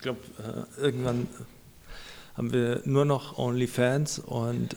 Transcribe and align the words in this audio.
Ich 0.00 0.02
glaube, 0.02 0.20
äh, 0.78 0.80
irgendwann 0.80 1.28
haben 2.34 2.54
wir 2.54 2.80
nur 2.86 3.04
noch 3.04 3.36
OnlyFans 3.36 4.18
und 4.18 4.74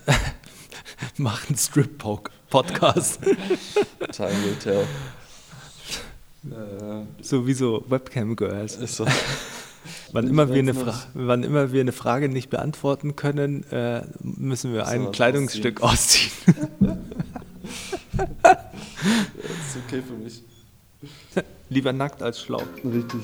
machen 1.17 1.55
Strip-Podcast. 1.55 3.21
Time 4.11 4.43
will 4.43 4.55
tell. 4.61 4.85
Äh, 6.43 7.23
Sowieso 7.23 7.85
Webcam-Girls. 7.87 8.79
So. 8.97 9.05
wann, 10.11 10.27
immer 10.27 10.49
wir 10.49 10.59
eine 10.59 10.75
wann 11.13 11.43
immer 11.43 11.71
wir 11.71 11.79
eine 11.79 11.93
Frage 11.93 12.27
nicht 12.27 12.49
beantworten 12.49 13.15
können, 13.15 13.63
äh, 13.71 14.01
müssen 14.19 14.73
wir 14.73 14.87
ein 14.87 15.13
Kleidungsstück 15.13 15.81
ausziehen. 15.81 16.33
das 18.41 18.57
ist 18.57 19.77
okay 19.87 20.03
für 20.05 20.21
mich. 20.21 20.43
Lieber 21.69 21.93
nackt 21.93 22.21
als 22.21 22.41
schlau. 22.41 22.61
Richtig. 22.83 23.21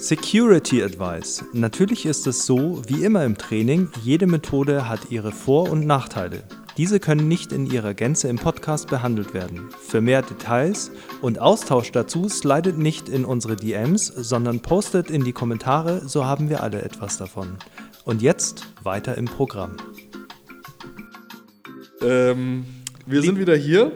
Security 0.00 0.82
Advice. 0.82 1.44
Natürlich 1.52 2.06
ist 2.06 2.26
es 2.26 2.46
so, 2.46 2.80
wie 2.88 3.04
immer 3.04 3.22
im 3.26 3.36
Training, 3.36 3.90
jede 4.02 4.26
Methode 4.26 4.88
hat 4.88 5.10
ihre 5.10 5.30
Vor- 5.30 5.70
und 5.70 5.86
Nachteile. 5.86 6.42
Diese 6.78 6.98
können 7.00 7.28
nicht 7.28 7.52
in 7.52 7.66
ihrer 7.66 7.92
Gänze 7.92 8.28
im 8.28 8.36
Podcast 8.36 8.88
behandelt 8.88 9.34
werden. 9.34 9.68
Für 9.78 10.00
mehr 10.00 10.22
Details 10.22 10.90
und 11.20 11.38
Austausch 11.38 11.92
dazu 11.92 12.30
slidet 12.30 12.78
nicht 12.78 13.10
in 13.10 13.26
unsere 13.26 13.56
DMs, 13.56 14.06
sondern 14.06 14.60
postet 14.60 15.10
in 15.10 15.22
die 15.22 15.34
Kommentare, 15.34 16.08
so 16.08 16.24
haben 16.24 16.48
wir 16.48 16.62
alle 16.62 16.80
etwas 16.80 17.18
davon. 17.18 17.58
Und 18.06 18.22
jetzt 18.22 18.68
weiter 18.82 19.18
im 19.18 19.26
Programm. 19.26 19.76
Ähm, 22.00 22.64
wir 23.04 23.20
sind 23.20 23.38
wieder 23.38 23.54
hier 23.54 23.92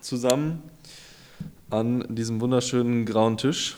zusammen 0.00 0.62
an 1.70 2.04
diesem 2.08 2.40
wunderschönen 2.40 3.04
grauen 3.04 3.36
Tisch 3.36 3.76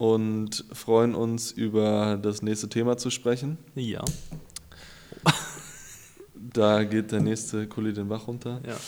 und 0.00 0.64
freuen 0.72 1.14
uns 1.14 1.52
über 1.52 2.18
das 2.20 2.40
nächste 2.40 2.70
Thema 2.70 2.96
zu 2.96 3.10
sprechen. 3.10 3.58
Ja. 3.74 4.02
Da 6.34 6.84
geht 6.84 7.12
der 7.12 7.20
nächste 7.20 7.66
Kuli 7.66 7.92
den 7.92 8.08
Bach 8.08 8.26
runter. 8.26 8.62
Ja. 8.66 8.78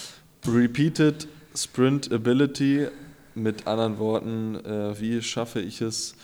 Repeated 0.50 1.28
Sprint 1.54 2.10
Ability, 2.10 2.88
mit 3.34 3.66
anderen 3.66 3.98
Worten, 3.98 4.54
äh, 4.64 4.98
wie 4.98 5.20
schaffe 5.20 5.60
ich 5.60 5.82
es, 5.82 6.14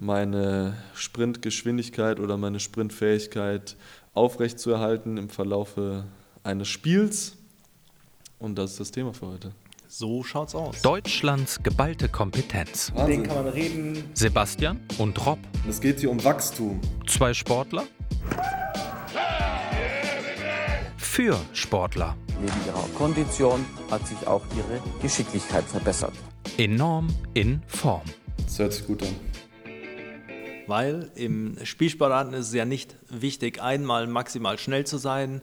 meine 0.00 0.78
Sprintgeschwindigkeit 0.94 2.18
oder 2.18 2.38
meine 2.38 2.58
Sprintfähigkeit 2.58 3.76
aufrechtzuerhalten 4.14 5.18
im 5.18 5.28
Verlaufe 5.28 6.04
eines 6.42 6.68
Spiels. 6.68 7.36
Und 8.38 8.56
das 8.56 8.72
ist 8.72 8.80
das 8.80 8.90
Thema 8.92 9.12
für 9.12 9.26
heute. 9.26 9.52
So 9.90 10.22
schaut's 10.22 10.54
aus. 10.54 10.82
Deutschlands 10.82 11.62
geballte 11.62 12.10
Kompetenz. 12.10 12.92
Wahnsinn. 12.94 13.22
Den 13.22 13.26
kann 13.26 13.42
man 13.42 13.52
reden. 13.54 14.04
Sebastian 14.12 14.80
und 14.98 15.24
Rob. 15.24 15.38
Es 15.66 15.80
geht 15.80 16.00
hier 16.00 16.10
um 16.10 16.22
Wachstum. 16.22 16.78
Zwei 17.06 17.32
Sportler. 17.32 17.84
Für 20.98 21.40
Sportler. 21.54 22.18
Neben 22.38 22.52
ihrer 22.66 22.86
Kondition 22.98 23.64
hat 23.90 24.06
sich 24.06 24.26
auch 24.26 24.44
ihre 24.58 24.82
Geschicklichkeit 25.00 25.64
verbessert. 25.64 26.12
Enorm 26.58 27.08
in 27.32 27.62
Form. 27.66 28.04
Das 28.44 28.58
hört 28.58 28.74
sich 28.74 28.86
gut 28.86 29.02
an. 29.02 29.16
Weil 30.66 31.10
im 31.14 31.56
Spielsportarten 31.64 32.34
ist 32.34 32.48
es 32.48 32.54
ja 32.54 32.66
nicht 32.66 32.94
wichtig, 33.08 33.62
einmal 33.62 34.06
maximal 34.06 34.58
schnell 34.58 34.86
zu 34.86 34.98
sein. 34.98 35.40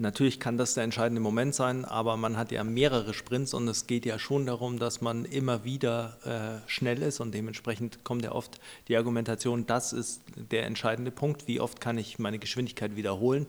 Natürlich 0.00 0.38
kann 0.38 0.56
das 0.56 0.74
der 0.74 0.84
entscheidende 0.84 1.20
Moment 1.20 1.56
sein, 1.56 1.84
aber 1.84 2.16
man 2.16 2.36
hat 2.36 2.52
ja 2.52 2.62
mehrere 2.62 3.12
Sprints 3.14 3.52
und 3.52 3.66
es 3.66 3.88
geht 3.88 4.06
ja 4.06 4.20
schon 4.20 4.46
darum, 4.46 4.78
dass 4.78 5.00
man 5.00 5.24
immer 5.24 5.64
wieder 5.64 6.62
äh, 6.64 6.70
schnell 6.70 7.02
ist 7.02 7.18
und 7.18 7.34
dementsprechend 7.34 8.04
kommt 8.04 8.22
ja 8.22 8.30
oft 8.30 8.60
die 8.86 8.96
Argumentation, 8.96 9.66
das 9.66 9.92
ist 9.92 10.22
der 10.52 10.66
entscheidende 10.66 11.10
Punkt, 11.10 11.48
wie 11.48 11.58
oft 11.58 11.80
kann 11.80 11.98
ich 11.98 12.20
meine 12.20 12.38
Geschwindigkeit 12.38 12.94
wiederholen 12.94 13.46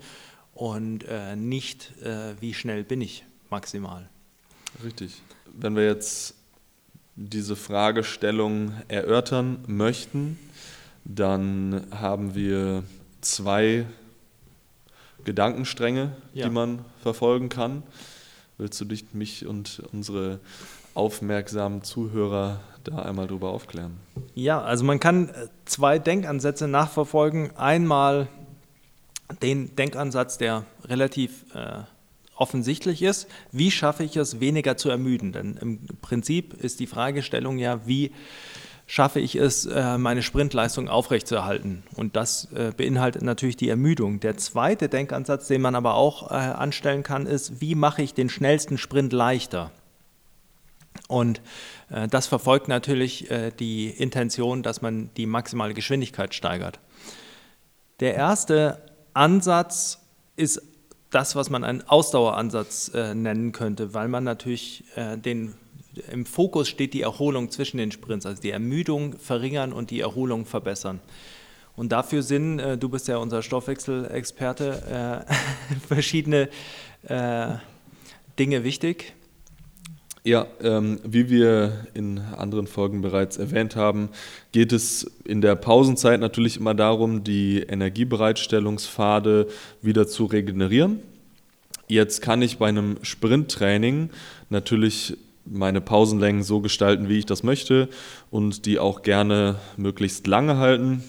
und 0.55 1.03
äh, 1.03 1.35
nicht, 1.35 1.93
äh, 2.01 2.33
wie 2.39 2.55
schnell 2.55 2.83
bin 2.83 3.01
ich 3.01 3.23
maximal. 3.51 4.09
Richtig. 4.83 5.21
Wenn 5.53 5.75
wir 5.75 5.85
jetzt 5.85 6.33
diese 7.15 7.55
Fragestellung 7.55 8.73
erörtern 8.87 9.63
möchten, 9.67 10.39
dann 11.05 11.85
haben 11.91 12.33
wir 12.33 12.83
zwei 13.21 13.85
Gedankenstränge, 15.29 16.11
Ja. 16.33 16.47
die 16.47 16.51
man 16.51 16.83
verfolgen 17.03 17.49
kann. 17.49 17.83
Willst 18.57 18.81
du 18.81 18.85
dich, 18.85 19.13
mich 19.13 19.45
und 19.45 19.83
unsere 19.93 20.39
aufmerksamen 20.95 21.83
Zuhörer 21.83 22.61
da 22.83 22.97
einmal 23.03 23.27
drüber 23.27 23.49
aufklären? 23.49 23.97
Ja, 24.33 24.59
also 24.59 24.83
man 24.83 24.99
kann 24.99 25.29
äh, 25.29 25.47
zwei 25.65 25.99
Denkansätze 25.99 26.67
nachverfolgen. 26.67 27.55
Einmal 27.55 28.27
den 29.43 29.75
Denkansatz, 29.75 30.39
der 30.39 30.65
relativ 30.85 31.45
äh, 31.53 31.83
offensichtlich 32.35 33.03
ist. 33.03 33.27
Wie 33.51 33.69
schaffe 33.69 34.03
ich 34.03 34.17
es, 34.17 34.39
weniger 34.39 34.77
zu 34.77 34.89
ermüden? 34.89 35.31
Denn 35.31 35.57
im 35.61 35.85
Prinzip 36.01 36.55
ist 36.55 36.79
die 36.79 36.87
Fragestellung 36.87 37.59
ja, 37.59 37.85
wie 37.85 38.11
schaffe 38.89 39.19
ich 39.19 39.35
es, 39.35 39.67
äh, 39.67 39.99
meine 39.99 40.23
Sprintleistung 40.23 40.89
aufrechtzuerhalten? 40.89 41.83
Und 41.95 42.15
das 42.15 42.51
äh, 42.53 42.71
beinhaltet 42.75 43.21
natürlich 43.21 43.55
die 43.55 43.69
Ermüdung. 43.69 44.19
Der 44.19 44.35
zweite 44.35 44.89
Denkansatz, 44.89 45.47
den 45.47 45.61
man 45.61 45.75
aber 45.75 45.93
auch 45.93 46.31
äh, 46.31 46.33
anstellen 46.33 47.03
kann, 47.03 47.27
ist, 47.27 47.61
wie 47.61 47.75
mache 47.75 48.01
ich 48.01 48.15
den 48.15 48.29
schnellsten 48.29 48.79
Sprint 48.79 49.13
leichter? 49.13 49.71
Und 51.07 51.41
das 52.09 52.27
verfolgt 52.27 52.67
natürlich 52.67 53.29
die 53.59 53.89
Intention, 53.89 54.63
dass 54.63 54.81
man 54.81 55.09
die 55.17 55.25
maximale 55.25 55.73
Geschwindigkeit 55.73 56.35
steigert. 56.35 56.79
Der 57.99 58.15
erste 58.15 58.83
Ansatz 59.13 59.99
ist 60.35 60.61
das, 61.09 61.35
was 61.35 61.49
man 61.49 61.63
einen 61.63 61.87
Ausdaueransatz 61.87 62.91
nennen 62.93 63.53
könnte, 63.53 63.93
weil 63.93 64.07
man 64.07 64.23
natürlich 64.23 64.83
den 64.95 65.55
im 66.11 66.25
Fokus 66.25 66.67
steht 66.67 66.93
die 66.93 67.01
Erholung 67.01 67.51
zwischen 67.51 67.77
den 67.77 67.91
Sprints, 67.91 68.25
also 68.25 68.41
die 68.41 68.51
Ermüdung 68.51 69.17
verringern 69.17 69.73
und 69.73 69.91
die 69.91 69.99
Erholung 69.99 70.45
verbessern. 70.45 70.99
Und 71.75 71.91
dafür 71.91 72.23
sind, 72.23 72.59
äh, 72.59 72.77
du 72.77 72.89
bist 72.89 73.07
ja 73.07 73.17
unser 73.17 73.41
Stoffwechselexperte, 73.41 75.25
äh, 75.29 75.33
verschiedene 75.87 76.49
äh, 77.03 77.53
Dinge 78.37 78.63
wichtig. 78.63 79.13
Ja, 80.25 80.47
ähm, 80.61 80.99
wie 81.05 81.29
wir 81.29 81.87
in 81.93 82.19
anderen 82.19 82.67
Folgen 82.67 83.01
bereits 83.01 83.37
erwähnt 83.37 83.77
haben, 83.77 84.09
geht 84.51 84.73
es 84.73 85.09
in 85.23 85.39
der 85.39 85.55
Pausenzeit 85.55 86.19
natürlich 86.19 86.57
immer 86.57 86.75
darum, 86.75 87.23
die 87.23 87.59
Energiebereitstellungspfade 87.59 89.47
wieder 89.81 90.07
zu 90.07 90.25
regenerieren. 90.25 90.99
Jetzt 91.87 92.21
kann 92.21 92.41
ich 92.41 92.57
bei 92.57 92.67
einem 92.67 92.97
Sprinttraining 93.01 94.09
natürlich 94.49 95.17
meine 95.45 95.81
Pausenlängen 95.81 96.43
so 96.43 96.61
gestalten, 96.61 97.09
wie 97.09 97.19
ich 97.19 97.25
das 97.25 97.43
möchte 97.43 97.89
und 98.29 98.65
die 98.65 98.79
auch 98.79 99.01
gerne 99.01 99.55
möglichst 99.77 100.27
lange 100.27 100.57
halten. 100.57 101.03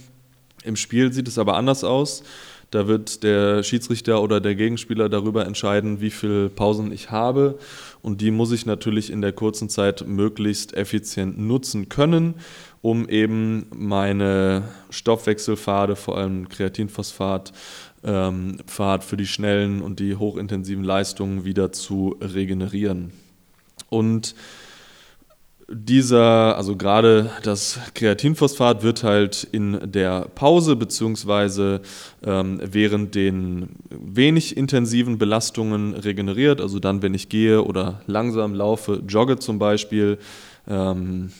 Im 0.64 0.76
Spiel 0.76 1.12
sieht 1.12 1.28
es 1.28 1.38
aber 1.38 1.56
anders 1.56 1.84
aus. 1.84 2.22
Da 2.70 2.86
wird 2.86 3.24
der 3.24 3.64
Schiedsrichter 3.64 4.22
oder 4.22 4.40
der 4.40 4.54
Gegenspieler 4.54 5.08
darüber 5.08 5.44
entscheiden, 5.44 6.00
wie 6.00 6.10
viele 6.10 6.48
Pausen 6.48 6.92
ich 6.92 7.10
habe. 7.10 7.58
Und 8.00 8.20
die 8.20 8.30
muss 8.30 8.52
ich 8.52 8.64
natürlich 8.64 9.10
in 9.10 9.20
der 9.20 9.32
kurzen 9.32 9.68
Zeit 9.68 10.06
möglichst 10.06 10.74
effizient 10.74 11.36
nutzen 11.36 11.88
können, 11.88 12.34
um 12.80 13.08
eben 13.08 13.66
meine 13.74 14.68
Stoffwechselpfade, 14.90 15.96
vor 15.96 16.16
allem 16.16 16.48
Kreatinphosphat, 16.48 17.52
ähm, 18.04 18.58
Pfad 18.66 19.02
für 19.02 19.16
die 19.16 19.26
schnellen 19.26 19.82
und 19.82 19.98
die 19.98 20.14
hochintensiven 20.14 20.84
Leistungen 20.84 21.44
wieder 21.44 21.72
zu 21.72 22.16
regenerieren. 22.20 23.12
Und 23.90 24.34
dieser, 25.72 26.56
also 26.56 26.76
gerade 26.76 27.30
das 27.44 27.78
Kreatinphosphat 27.94 28.82
wird 28.82 29.04
halt 29.04 29.46
in 29.52 29.78
der 29.92 30.22
Pause 30.34 30.74
beziehungsweise 30.74 31.80
ähm, 32.24 32.60
während 32.64 33.14
den 33.14 33.68
wenig 33.88 34.56
intensiven 34.56 35.16
Belastungen 35.16 35.94
regeneriert, 35.94 36.60
also 36.60 36.80
dann, 36.80 37.02
wenn 37.02 37.14
ich 37.14 37.28
gehe 37.28 37.62
oder 37.62 38.00
langsam 38.06 38.54
laufe, 38.54 39.00
jogge 39.06 39.38
zum 39.38 39.60
Beispiel. 39.60 40.18
Ähm, 40.66 41.30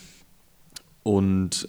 und 1.02 1.68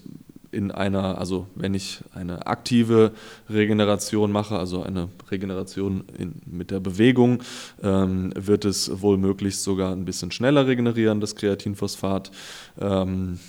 in 0.52 0.72
einer, 0.72 1.18
also 1.18 1.48
wenn 1.56 1.74
ich 1.74 2.00
eine 2.14 2.48
aktive 2.48 3.12
Regeneration 3.50 4.32
mache, 4.32 4.58
also 4.58 4.84
eine 4.84 5.10
Regeneration 5.30 6.04
in, 6.18 6.42
mit 6.46 6.72
der 6.72 6.80
Bewegung, 6.80 7.42
ähm, 7.82 8.34
wird 8.36 8.66
es 8.66 9.02
wohl 9.02 9.18
möglichst 9.18 9.64
sogar 9.64 9.94
ein 9.94 10.06
bisschen 10.06 10.32
schneller 10.32 10.68
regenerieren, 10.68 11.22
das 11.22 11.36
Kreatinphosphat. 11.36 12.32
Ähm, 12.80 13.40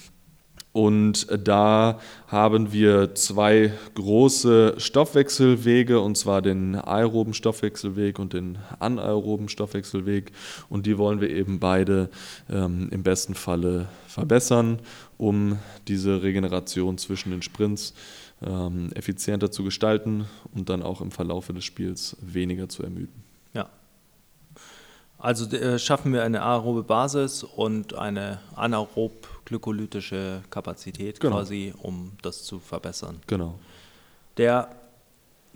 Und 0.72 1.26
da 1.30 2.00
haben 2.28 2.72
wir 2.72 3.14
zwei 3.14 3.72
große 3.94 4.74
Stoffwechselwege, 4.78 6.00
und 6.00 6.16
zwar 6.16 6.40
den 6.40 6.76
aeroben 6.76 7.34
Stoffwechselweg 7.34 8.18
und 8.18 8.32
den 8.32 8.56
anaeroben 8.78 9.50
Stoffwechselweg. 9.50 10.32
Und 10.70 10.86
die 10.86 10.96
wollen 10.96 11.20
wir 11.20 11.28
eben 11.28 11.60
beide 11.60 12.08
ähm, 12.50 12.88
im 12.90 13.02
besten 13.02 13.34
Falle 13.34 13.88
verbessern, 14.06 14.78
um 15.18 15.58
diese 15.88 16.22
Regeneration 16.22 16.96
zwischen 16.96 17.32
den 17.32 17.42
Sprints 17.42 17.92
ähm, 18.42 18.90
effizienter 18.94 19.50
zu 19.50 19.64
gestalten 19.64 20.24
und 20.54 20.70
dann 20.70 20.82
auch 20.82 21.02
im 21.02 21.10
Verlaufe 21.10 21.52
des 21.52 21.64
Spiels 21.64 22.16
weniger 22.22 22.70
zu 22.70 22.82
ermüden. 22.82 23.21
Also 25.22 25.46
äh, 25.56 25.78
schaffen 25.78 26.12
wir 26.12 26.24
eine 26.24 26.42
aerobe 26.42 26.82
Basis 26.82 27.44
und 27.44 27.94
eine 27.94 28.40
anaerob 28.56 29.28
glykolytische 29.44 30.42
Kapazität 30.50 31.20
Genau. 31.20 31.36
quasi, 31.36 31.72
um 31.80 32.10
das 32.22 32.42
zu 32.42 32.58
verbessern. 32.58 33.20
Genau. 33.28 33.56
Der 34.36 34.74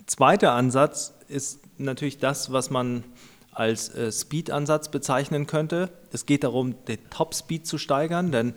zweite 0.05 0.51
Ansatz 0.51 1.13
ist 1.27 1.59
natürlich 1.77 2.17
das, 2.17 2.53
was 2.53 2.69
man 2.69 3.03
als 3.51 3.89
äh, 3.93 4.09
Speed-Ansatz 4.09 4.87
bezeichnen 4.87 5.47
könnte. 5.47 5.89
Es 6.13 6.25
geht 6.25 6.45
darum, 6.45 6.85
den 6.85 6.99
Top-Speed 7.09 7.67
zu 7.67 7.77
steigern, 7.77 8.31
denn 8.31 8.53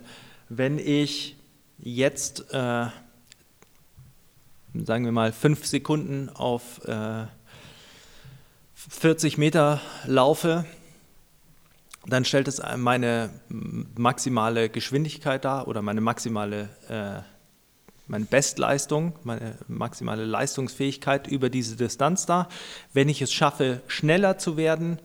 wenn 0.47 0.79
ich 0.79 1.35
jetzt, 1.77 2.53
äh, 2.53 2.85
sagen 4.75 5.03
wir 5.03 5.11
mal, 5.11 5.33
fünf 5.33 5.65
Sekunden 5.65 6.29
auf 6.29 6.85
äh, 6.85 7.25
40 8.75 9.37
Meter 9.37 9.81
laufe, 10.05 10.63
dann 12.07 12.25
stellt 12.25 12.47
es 12.47 12.61
meine 12.77 13.29
maximale 13.49 14.69
Geschwindigkeit 14.69 15.45
dar 15.45 15.67
oder 15.67 15.81
meine 15.81 16.01
maximale 16.01 16.69
äh, 16.89 17.21
meine 18.11 18.25
Bestleistung, 18.25 19.13
meine 19.23 19.57
maximale 19.67 20.25
Leistungsfähigkeit 20.25 21.27
über 21.27 21.49
diese 21.49 21.77
Distanz 21.77 22.25
dar. 22.25 22.49
Wenn 22.91 23.07
ich 23.07 23.21
es 23.21 23.31
schaffe, 23.31 23.81
schneller 23.87 24.37
zu 24.37 24.57
werden 24.57 24.99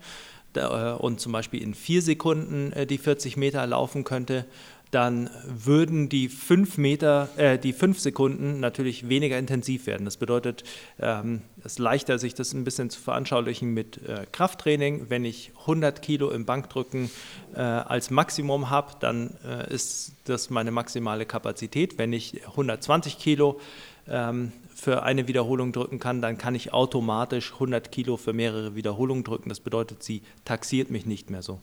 äh, 0.55 0.91
und 0.91 1.21
zum 1.21 1.31
Beispiel 1.31 1.61
in 1.61 1.73
vier 1.73 2.01
Sekunden 2.01 2.73
äh, 2.73 2.85
die 2.85 2.97
40 2.97 3.37
Meter 3.37 3.65
laufen 3.65 4.03
könnte, 4.03 4.45
dann 4.91 5.29
würden 5.45 6.09
die 6.09 6.29
fünf 6.29 6.77
Meter, 6.77 7.29
äh, 7.37 7.57
die 7.57 7.73
fünf 7.73 7.99
Sekunden 7.99 8.59
natürlich 8.59 9.09
weniger 9.09 9.37
intensiv 9.37 9.85
werden. 9.87 10.05
Das 10.05 10.17
bedeutet, 10.17 10.63
ähm, 10.99 11.41
es 11.59 11.73
ist 11.73 11.79
leichter, 11.79 12.19
sich 12.19 12.33
das 12.33 12.53
ein 12.53 12.63
bisschen 12.63 12.89
zu 12.89 12.99
veranschaulichen 12.99 13.73
mit 13.73 13.97
äh, 14.07 14.25
Krafttraining. 14.31 15.09
Wenn 15.09 15.25
ich 15.25 15.51
100 15.61 16.01
Kilo 16.01 16.29
im 16.29 16.45
Bankdrücken 16.45 17.09
äh, 17.55 17.59
als 17.59 18.09
Maximum 18.09 18.69
habe, 18.69 18.93
dann 18.99 19.35
äh, 19.45 19.73
ist 19.73 20.13
das 20.25 20.49
meine 20.49 20.71
maximale 20.71 21.25
Kapazität. 21.25 21.97
Wenn 21.97 22.13
ich 22.13 22.47
120 22.47 23.17
Kilo 23.17 23.59
ähm, 24.09 24.51
für 24.73 25.03
eine 25.03 25.27
Wiederholung 25.27 25.71
drücken 25.71 25.99
kann, 25.99 26.21
dann 26.21 26.37
kann 26.37 26.53
ich 26.53 26.71
automatisch 26.71 27.53
100 27.53 27.91
Kilo 27.91 28.15
für 28.15 28.33
mehrere 28.33 28.75
Wiederholungen 28.75 29.23
drücken. 29.23 29.49
Das 29.49 29.59
bedeutet, 29.59 30.03
sie 30.03 30.21
taxiert 30.45 30.91
mich 30.91 31.05
nicht 31.05 31.29
mehr 31.29 31.41
so. 31.41 31.59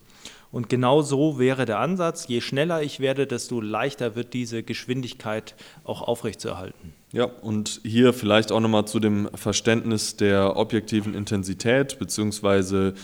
Und 0.51 0.69
genau 0.69 1.03
so 1.03 1.39
wäre 1.39 1.65
der 1.65 1.79
Ansatz. 1.79 2.29
Je 2.29 2.41
schneller 2.41 2.83
ich 2.83 3.01
werde, 3.01 3.27
desto 3.27 3.61
leichter 3.61 4.15
wird 4.15 4.35
diese 4.35 4.63
Geschwindigkeit 4.63 5.55
auch 5.85 6.03
aufrechtzuerhalten. 6.03 6.93
Ja, 7.13 7.25
und 7.25 7.81
hier 7.85 8.13
vielleicht 8.13 8.51
auch 8.51 8.61
nochmal 8.61 8.87
zu 8.87 8.99
dem 8.99 9.29
Verständnis 9.35 10.17
der 10.17 10.57
objektiven 10.57 11.15
Intensität, 11.15 11.99
beziehungsweise 11.99 12.95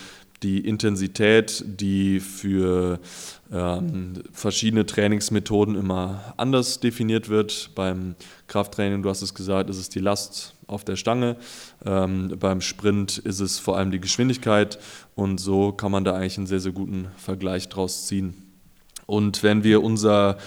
die 0.42 0.60
Intensität, 0.60 1.62
die 1.66 2.20
für 2.20 2.98
ähm, 3.52 4.14
verschiedene 4.32 4.86
Trainingsmethoden 4.86 5.74
immer 5.74 6.34
anders 6.36 6.80
definiert 6.80 7.28
wird. 7.28 7.70
Beim 7.74 8.14
Krafttraining, 8.46 9.02
du 9.02 9.10
hast 9.10 9.22
es 9.22 9.34
gesagt, 9.34 9.68
ist 9.68 9.78
es 9.78 9.88
die 9.88 9.98
Last 9.98 10.54
auf 10.66 10.84
der 10.84 10.96
Stange. 10.96 11.36
Ähm, 11.84 12.36
beim 12.38 12.60
Sprint 12.60 13.18
ist 13.18 13.40
es 13.40 13.58
vor 13.58 13.76
allem 13.76 13.90
die 13.90 14.00
Geschwindigkeit 14.00 14.78
und 15.14 15.38
so 15.38 15.72
kann 15.72 15.92
man 15.92 16.04
da 16.04 16.14
eigentlich 16.14 16.38
einen 16.38 16.46
sehr, 16.46 16.60
sehr 16.60 16.72
guten 16.72 17.08
Vergleich 17.16 17.68
draus 17.68 18.06
ziehen. 18.06 18.34
Und 19.06 19.42
wenn 19.42 19.64
wir 19.64 19.82
unser 19.82 20.38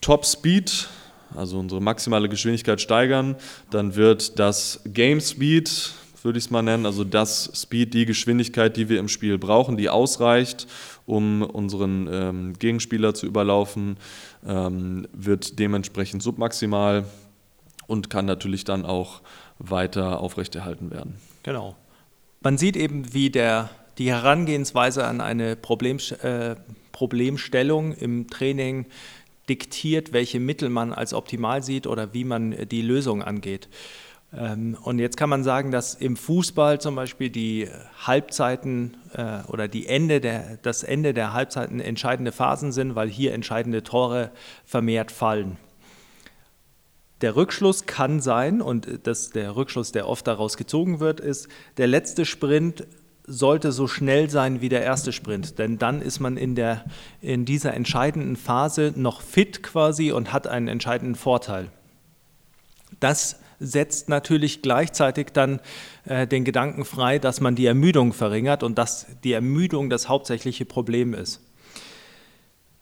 Top 0.00 0.24
Speed, 0.24 0.88
also 1.36 1.58
unsere 1.58 1.80
maximale 1.80 2.28
Geschwindigkeit 2.28 2.80
steigern, 2.80 3.36
dann 3.70 3.94
wird 3.94 4.38
das 4.38 4.80
Game 4.86 5.20
Speed, 5.20 5.92
würde 6.24 6.38
ich 6.38 6.46
es 6.46 6.50
mal 6.50 6.62
nennen, 6.62 6.86
also 6.86 7.04
das 7.04 7.50
Speed, 7.54 7.94
die 7.94 8.06
Geschwindigkeit, 8.06 8.76
die 8.76 8.88
wir 8.88 8.98
im 8.98 9.08
Spiel 9.08 9.38
brauchen, 9.38 9.76
die 9.76 9.88
ausreicht, 9.88 10.66
um 11.06 11.42
unseren 11.42 12.08
ähm, 12.10 12.52
Gegenspieler 12.58 13.14
zu 13.14 13.26
überlaufen, 13.26 13.96
ähm, 14.46 15.06
wird 15.12 15.58
dementsprechend 15.58 16.22
submaximal 16.22 17.04
und 17.86 18.10
kann 18.10 18.24
natürlich 18.26 18.64
dann 18.64 18.84
auch 18.84 19.20
weiter 19.58 20.20
aufrechterhalten 20.20 20.90
werden. 20.90 21.16
Genau. 21.42 21.76
Man 22.40 22.58
sieht 22.58 22.76
eben, 22.76 23.12
wie 23.14 23.30
der, 23.30 23.70
die 23.98 24.10
Herangehensweise 24.10 25.06
an 25.06 25.20
eine 25.20 25.56
Problem, 25.56 25.98
äh, 26.22 26.56
Problemstellung 26.92 27.92
im 27.92 28.28
Training 28.28 28.86
diktiert, 29.48 30.12
welche 30.12 30.40
Mittel 30.40 30.68
man 30.68 30.92
als 30.92 31.14
optimal 31.14 31.62
sieht 31.62 31.86
oder 31.86 32.14
wie 32.14 32.24
man 32.24 32.68
die 32.68 32.82
Lösung 32.82 33.22
angeht. 33.22 33.68
Ähm, 34.34 34.76
und 34.82 34.98
jetzt 34.98 35.16
kann 35.16 35.28
man 35.28 35.44
sagen, 35.44 35.70
dass 35.70 35.94
im 35.94 36.16
Fußball 36.16 36.80
zum 36.80 36.94
Beispiel 36.94 37.30
die 37.30 37.68
Halbzeiten 38.04 38.96
äh, 39.14 39.40
oder 39.48 39.68
die 39.68 39.86
Ende 39.86 40.20
der, 40.20 40.58
das 40.62 40.82
Ende 40.82 41.14
der 41.14 41.32
Halbzeiten 41.32 41.80
entscheidende 41.80 42.32
Phasen 42.32 42.72
sind, 42.72 42.94
weil 42.94 43.08
hier 43.08 43.34
entscheidende 43.34 43.82
Tore 43.82 44.30
vermehrt 44.64 45.12
fallen. 45.12 45.58
Der 47.20 47.36
Rückschluss 47.36 47.86
kann 47.86 48.20
sein, 48.20 48.60
und 48.60 49.06
das, 49.06 49.30
der 49.30 49.54
Rückschluss, 49.54 49.92
der 49.92 50.08
oft 50.08 50.26
daraus 50.26 50.56
gezogen 50.56 50.98
wird, 50.98 51.20
ist, 51.20 51.48
der 51.76 51.86
letzte 51.86 52.24
Sprint 52.24 52.84
sollte 53.24 53.70
so 53.70 53.86
schnell 53.86 54.28
sein 54.28 54.60
wie 54.60 54.68
der 54.68 54.82
erste 54.82 55.12
Sprint, 55.12 55.58
denn 55.60 55.78
dann 55.78 56.02
ist 56.02 56.18
man 56.18 56.36
in, 56.36 56.56
der, 56.56 56.84
in 57.20 57.44
dieser 57.44 57.74
entscheidenden 57.74 58.34
Phase 58.34 58.92
noch 58.96 59.20
fit 59.20 59.62
quasi 59.62 60.10
und 60.10 60.32
hat 60.32 60.48
einen 60.48 60.66
entscheidenden 60.66 61.14
Vorteil. 61.14 61.68
Das 62.98 63.36
setzt 63.62 64.08
natürlich 64.08 64.62
gleichzeitig 64.62 65.28
dann 65.32 65.60
äh, 66.04 66.26
den 66.26 66.44
Gedanken 66.44 66.84
frei, 66.84 67.18
dass 67.18 67.40
man 67.40 67.54
die 67.54 67.66
Ermüdung 67.66 68.12
verringert 68.12 68.62
und 68.62 68.76
dass 68.78 69.06
die 69.24 69.32
Ermüdung 69.32 69.90
das 69.90 70.08
hauptsächliche 70.08 70.64
Problem 70.64 71.14
ist. 71.14 71.40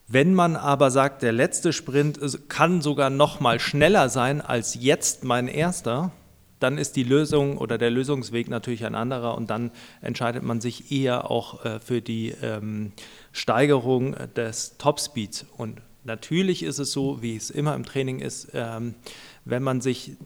Wenn 0.07 0.33
man 0.33 0.57
aber 0.57 0.91
sagt, 0.91 1.21
der 1.21 1.31
letzte 1.31 1.71
Sprint 1.71 2.19
kann 2.49 2.81
sogar 2.81 3.09
noch 3.09 3.39
mal 3.39 3.61
schneller 3.61 4.09
sein 4.09 4.41
als 4.41 4.75
jetzt 4.75 5.23
mein 5.23 5.47
erster, 5.47 6.11
dann 6.59 6.77
ist 6.77 6.95
die 6.95 7.03
Lösung 7.03 7.57
oder 7.57 7.77
der 7.77 7.89
Lösungsweg 7.89 8.49
natürlich 8.49 8.85
ein 8.85 8.93
anderer 8.95 9.35
und 9.35 9.49
dann 9.49 9.71
entscheidet 10.01 10.43
man 10.43 10.61
sich 10.61 10.91
eher 10.91 11.31
auch 11.31 11.65
äh, 11.65 11.79
für 11.79 12.01
die 12.01 12.33
ähm, 12.41 12.91
Steigerung 13.31 14.15
des 14.35 14.77
Topspeeds. 14.77 15.45
Und 15.57 15.81
natürlich 16.03 16.63
ist 16.63 16.79
es 16.79 16.91
so, 16.91 17.21
wie 17.21 17.35
es 17.35 17.49
immer 17.49 17.73
im 17.75 17.85
Training 17.85 18.19
ist, 18.19 18.49
ähm, 18.53 18.95
wenn 19.45 19.63
man 19.63 19.81
sich 19.81 20.17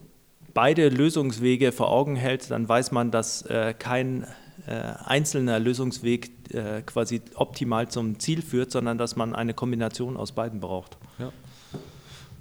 beide 0.55 0.89
Lösungswege 0.89 1.71
vor 1.71 1.91
Augen 1.91 2.15
hält, 2.15 2.49
dann 2.49 2.67
weiß 2.67 2.91
man, 2.91 3.11
dass 3.11 3.43
äh, 3.43 3.75
kein 3.77 4.23
äh, 4.65 4.71
einzelner 5.03 5.59
Lösungsweg 5.59 6.31
äh, 6.51 6.81
quasi 6.81 7.21
optimal 7.35 7.89
zum 7.89 8.17
Ziel 8.17 8.41
führt, 8.41 8.71
sondern 8.71 8.97
dass 8.97 9.15
man 9.15 9.35
eine 9.35 9.53
Kombination 9.53 10.17
aus 10.17 10.31
beiden 10.31 10.59
braucht. 10.59 10.97
Ja. 11.19 11.31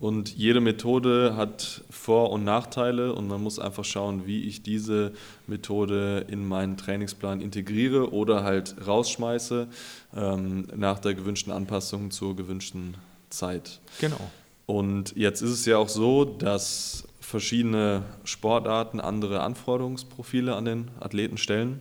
Und 0.00 0.36
jede 0.36 0.60
Methode 0.60 1.34
hat 1.36 1.82
Vor- 1.90 2.30
und 2.30 2.44
Nachteile 2.44 3.14
und 3.14 3.26
man 3.26 3.42
muss 3.42 3.58
einfach 3.58 3.84
schauen, 3.84 4.26
wie 4.26 4.44
ich 4.44 4.62
diese 4.62 5.12
Methode 5.46 6.26
in 6.28 6.46
meinen 6.46 6.76
Trainingsplan 6.76 7.40
integriere 7.40 8.12
oder 8.12 8.44
halt 8.44 8.74
rausschmeiße 8.86 9.68
ähm, 10.14 10.66
nach 10.76 10.98
der 10.98 11.14
gewünschten 11.14 11.52
Anpassung 11.52 12.10
zur 12.10 12.36
gewünschten 12.36 12.96
Zeit. 13.30 13.80
Genau. 14.00 14.20
Und 14.66 15.14
jetzt 15.16 15.42
ist 15.42 15.50
es 15.50 15.66
ja 15.66 15.78
auch 15.78 15.88
so, 15.88 16.24
dass 16.24 17.06
verschiedene 17.24 18.02
Sportarten 18.24 19.00
andere 19.00 19.40
Anforderungsprofile 19.40 20.54
an 20.54 20.64
den 20.64 20.90
Athleten 21.00 21.38
stellen. 21.38 21.80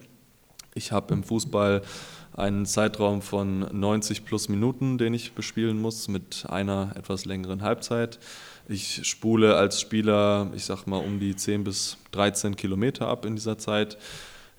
Ich 0.73 0.91
habe 0.91 1.13
im 1.13 1.23
Fußball 1.23 1.81
einen 2.35 2.65
Zeitraum 2.65 3.21
von 3.21 3.59
90 3.59 4.25
plus 4.25 4.49
Minuten, 4.49 4.97
den 4.97 5.13
ich 5.13 5.33
bespielen 5.33 5.79
muss, 5.79 6.07
mit 6.07 6.45
einer 6.49 6.93
etwas 6.95 7.25
längeren 7.25 7.61
Halbzeit. 7.61 8.19
Ich 8.67 9.05
spule 9.07 9.55
als 9.55 9.81
Spieler, 9.81 10.49
ich 10.55 10.65
sag 10.65 10.87
mal, 10.87 10.97
um 10.97 11.19
die 11.19 11.35
10 11.35 11.63
bis 11.63 11.97
13 12.11 12.55
Kilometer 12.55 13.07
ab 13.07 13.25
in 13.25 13.35
dieser 13.35 13.57
Zeit. 13.57 13.97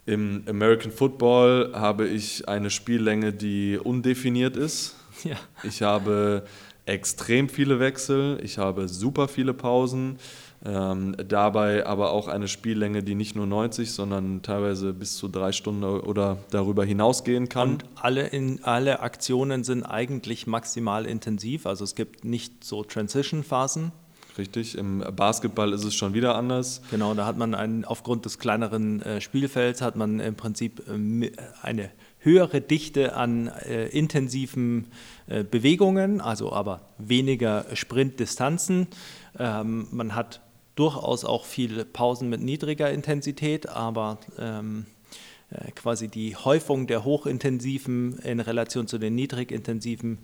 Im 0.06 0.44
American 0.46 0.92
Football 0.92 1.72
habe 1.74 2.06
ich 2.06 2.46
eine 2.46 2.70
Spiellänge, 2.70 3.32
die 3.32 3.78
undefiniert 3.82 4.56
ist. 4.56 4.96
Ja. 5.22 5.36
Ich 5.62 5.80
habe 5.80 6.44
extrem 6.86 7.48
viele 7.48 7.78
Wechsel, 7.78 8.40
ich 8.42 8.58
habe 8.58 8.88
super 8.88 9.28
viele 9.28 9.54
Pausen. 9.54 10.18
Ähm, 10.66 11.14
dabei 11.28 11.84
aber 11.84 12.12
auch 12.12 12.26
eine 12.26 12.48
Spiellänge, 12.48 13.02
die 13.02 13.14
nicht 13.14 13.36
nur 13.36 13.46
90, 13.46 13.92
sondern 13.92 14.40
teilweise 14.40 14.94
bis 14.94 15.16
zu 15.16 15.28
drei 15.28 15.52
Stunden 15.52 15.84
oder 15.84 16.38
darüber 16.50 16.84
hinausgehen 16.84 17.50
kann. 17.50 17.72
Und 17.72 17.84
alle, 17.96 18.28
in, 18.28 18.64
alle 18.64 19.00
Aktionen 19.00 19.62
sind 19.62 19.82
eigentlich 19.82 20.46
maximal 20.46 21.04
intensiv. 21.04 21.66
Also 21.66 21.84
es 21.84 21.94
gibt 21.94 22.24
nicht 22.24 22.64
so 22.64 22.82
Transition-Phasen. 22.82 23.92
Richtig, 24.38 24.76
im 24.76 25.04
Basketball 25.14 25.72
ist 25.72 25.84
es 25.84 25.94
schon 25.94 26.12
wieder 26.14 26.34
anders. 26.34 26.82
Genau, 26.90 27.14
da 27.14 27.26
hat 27.26 27.36
man 27.36 27.54
einen, 27.54 27.84
aufgrund 27.84 28.24
des 28.24 28.38
kleineren 28.38 29.00
äh, 29.02 29.20
Spielfelds 29.20 29.80
hat 29.80 29.96
man 29.96 30.18
im 30.18 30.34
Prinzip 30.34 30.82
äh, 30.88 31.30
eine 31.62 31.90
höhere 32.18 32.60
Dichte 32.60 33.14
an 33.14 33.48
äh, 33.48 33.86
intensiven 33.88 34.88
äh, 35.26 35.44
Bewegungen, 35.44 36.20
also 36.20 36.52
aber 36.52 36.80
weniger 36.98 37.66
Sprintdistanzen. 37.74 38.88
Ähm, 39.38 39.86
man 39.92 40.14
hat 40.16 40.40
durchaus 40.74 41.24
auch 41.24 41.44
viele 41.44 41.84
Pausen 41.84 42.28
mit 42.28 42.40
niedriger 42.40 42.90
Intensität, 42.90 43.68
aber 43.68 44.18
ähm, 44.38 44.86
äh, 45.50 45.70
quasi 45.72 46.08
die 46.08 46.36
Häufung 46.36 46.86
der 46.86 47.04
hochintensiven 47.04 48.18
in 48.20 48.40
Relation 48.40 48.86
zu 48.86 48.98
den 48.98 49.14
niedrigintensiven 49.14 50.18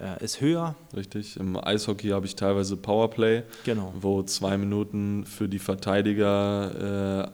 äh, 0.00 0.24
ist 0.24 0.40
höher. 0.40 0.74
Richtig, 0.96 1.36
im 1.36 1.56
Eishockey 1.56 2.08
habe 2.08 2.26
ich 2.26 2.36
teilweise 2.36 2.76
Powerplay, 2.76 3.42
genau. 3.64 3.92
wo 3.98 4.22
zwei 4.22 4.56
Minuten 4.58 5.24
für 5.24 5.48
die 5.48 5.58
Verteidiger 5.58 7.28
äh, 7.28 7.30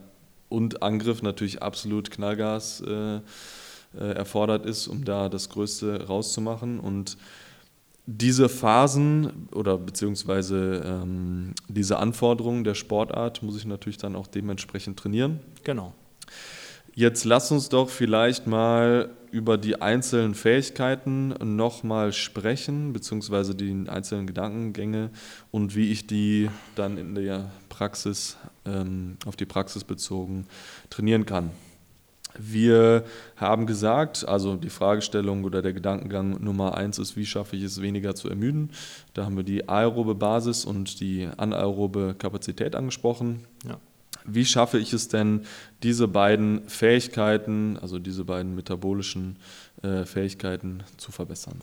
und 0.48 0.82
Angriff 0.82 1.22
natürlich 1.22 1.62
absolut 1.62 2.10
Knallgas 2.10 2.80
äh, 2.80 3.16
äh, 3.16 3.20
erfordert 4.12 4.66
ist, 4.66 4.86
um 4.88 5.04
da 5.04 5.28
das 5.28 5.48
Größte 5.48 6.06
rauszumachen. 6.06 6.80
Und 6.80 7.16
diese 8.10 8.48
Phasen 8.48 9.48
oder 9.52 9.76
beziehungsweise 9.76 10.82
ähm, 10.82 11.52
diese 11.68 11.98
Anforderungen 11.98 12.64
der 12.64 12.72
Sportart 12.72 13.42
muss 13.42 13.58
ich 13.58 13.66
natürlich 13.66 13.98
dann 13.98 14.16
auch 14.16 14.26
dementsprechend 14.26 14.98
trainieren. 14.98 15.40
Genau. 15.62 15.92
Jetzt 16.94 17.26
lass 17.26 17.52
uns 17.52 17.68
doch 17.68 17.90
vielleicht 17.90 18.46
mal 18.46 19.10
über 19.30 19.58
die 19.58 19.82
einzelnen 19.82 20.34
Fähigkeiten 20.34 21.34
nochmal 21.56 22.14
sprechen, 22.14 22.94
beziehungsweise 22.94 23.54
die 23.54 23.84
einzelnen 23.88 24.26
Gedankengänge 24.26 25.10
und 25.50 25.76
wie 25.76 25.92
ich 25.92 26.06
die 26.06 26.48
dann 26.76 26.96
in 26.96 27.14
der 27.14 27.50
Praxis, 27.68 28.38
ähm, 28.64 29.18
auf 29.26 29.36
die 29.36 29.44
Praxis 29.44 29.84
bezogen 29.84 30.46
trainieren 30.88 31.26
kann. 31.26 31.50
Wir 32.36 33.04
haben 33.36 33.66
gesagt, 33.66 34.26
also 34.26 34.56
die 34.56 34.70
Fragestellung 34.70 35.44
oder 35.44 35.62
der 35.62 35.72
Gedankengang 35.72 36.42
Nummer 36.42 36.76
eins 36.76 36.98
ist, 36.98 37.16
wie 37.16 37.26
schaffe 37.26 37.56
ich 37.56 37.62
es 37.62 37.80
weniger 37.80 38.14
zu 38.14 38.28
ermüden? 38.28 38.70
Da 39.14 39.24
haben 39.24 39.36
wir 39.36 39.44
die 39.44 39.68
aerobe 39.68 40.14
Basis 40.14 40.64
und 40.64 41.00
die 41.00 41.28
anaerobe 41.36 42.14
Kapazität 42.18 42.76
angesprochen. 42.76 43.44
Ja. 43.66 43.78
Wie 44.24 44.44
schaffe 44.44 44.78
ich 44.78 44.92
es 44.92 45.08
denn, 45.08 45.46
diese 45.82 46.06
beiden 46.06 46.68
Fähigkeiten, 46.68 47.78
also 47.80 47.98
diese 47.98 48.24
beiden 48.24 48.54
metabolischen 48.54 49.36
äh, 49.82 50.04
Fähigkeiten 50.04 50.82
zu 50.98 51.12
verbessern? 51.12 51.62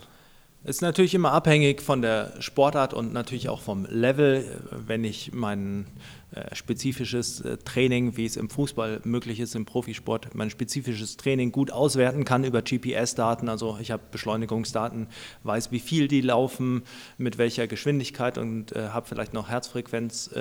Ist 0.66 0.82
natürlich 0.82 1.14
immer 1.14 1.32
abhängig 1.32 1.80
von 1.80 2.02
der 2.02 2.34
Sportart 2.40 2.96
und 2.96 3.14
natürlich 3.14 3.50
auch 3.50 3.62
vom 3.62 3.86
Level. 3.86 4.60
Wenn 4.72 5.04
ich 5.04 5.32
mein 5.32 5.86
äh, 6.32 6.56
spezifisches 6.56 7.42
äh, 7.42 7.58
Training, 7.58 8.18
wie 8.18 8.26
es 8.26 8.36
im 8.36 8.50
Fußball 8.50 9.02
möglich 9.04 9.40
ist, 9.40 9.54
im 9.54 9.66
Profisport, 9.66 10.34
mein 10.34 10.50
spezifisches 10.50 11.18
Training 11.18 11.52
gut 11.52 11.70
auswerten 11.70 12.26
kann 12.26 12.44
über 12.44 12.64
GPS-Daten. 12.64 13.48
Also 13.48 13.78
ich 13.80 13.92
habe 13.92 14.02
Beschleunigungsdaten, 14.10 15.06
weiß, 15.44 15.72
wie 15.72 15.80
viel 15.80 16.08
die 16.08 16.22
laufen, 16.22 16.82
mit 17.20 17.38
welcher 17.38 17.68
Geschwindigkeit 17.68 18.40
und 18.40 18.72
äh, 18.72 18.88
habe 18.88 19.08
vielleicht 19.08 19.34
noch 19.34 19.50
Herzfrequenz 19.50 20.32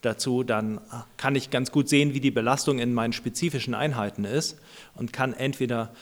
dazu, 0.00 0.42
dann 0.42 0.80
kann 1.16 1.34
ich 1.34 1.50
ganz 1.50 1.70
gut 1.70 1.88
sehen, 1.88 2.14
wie 2.14 2.20
die 2.20 2.30
Belastung 2.30 2.78
in 2.78 2.92
meinen 2.94 3.12
spezifischen 3.12 3.74
Einheiten 3.74 4.24
ist 4.24 4.58
und 4.94 5.12
kann 5.12 5.32
entweder 5.32 5.92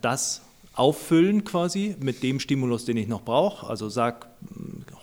das 0.00 0.42
auffüllen 0.74 1.44
quasi 1.44 1.96
mit 2.00 2.22
dem 2.22 2.40
Stimulus, 2.40 2.84
den 2.84 2.96
ich 2.96 3.08
noch 3.08 3.22
brauche. 3.22 3.66
Also 3.68 3.88
sag, 3.88 4.28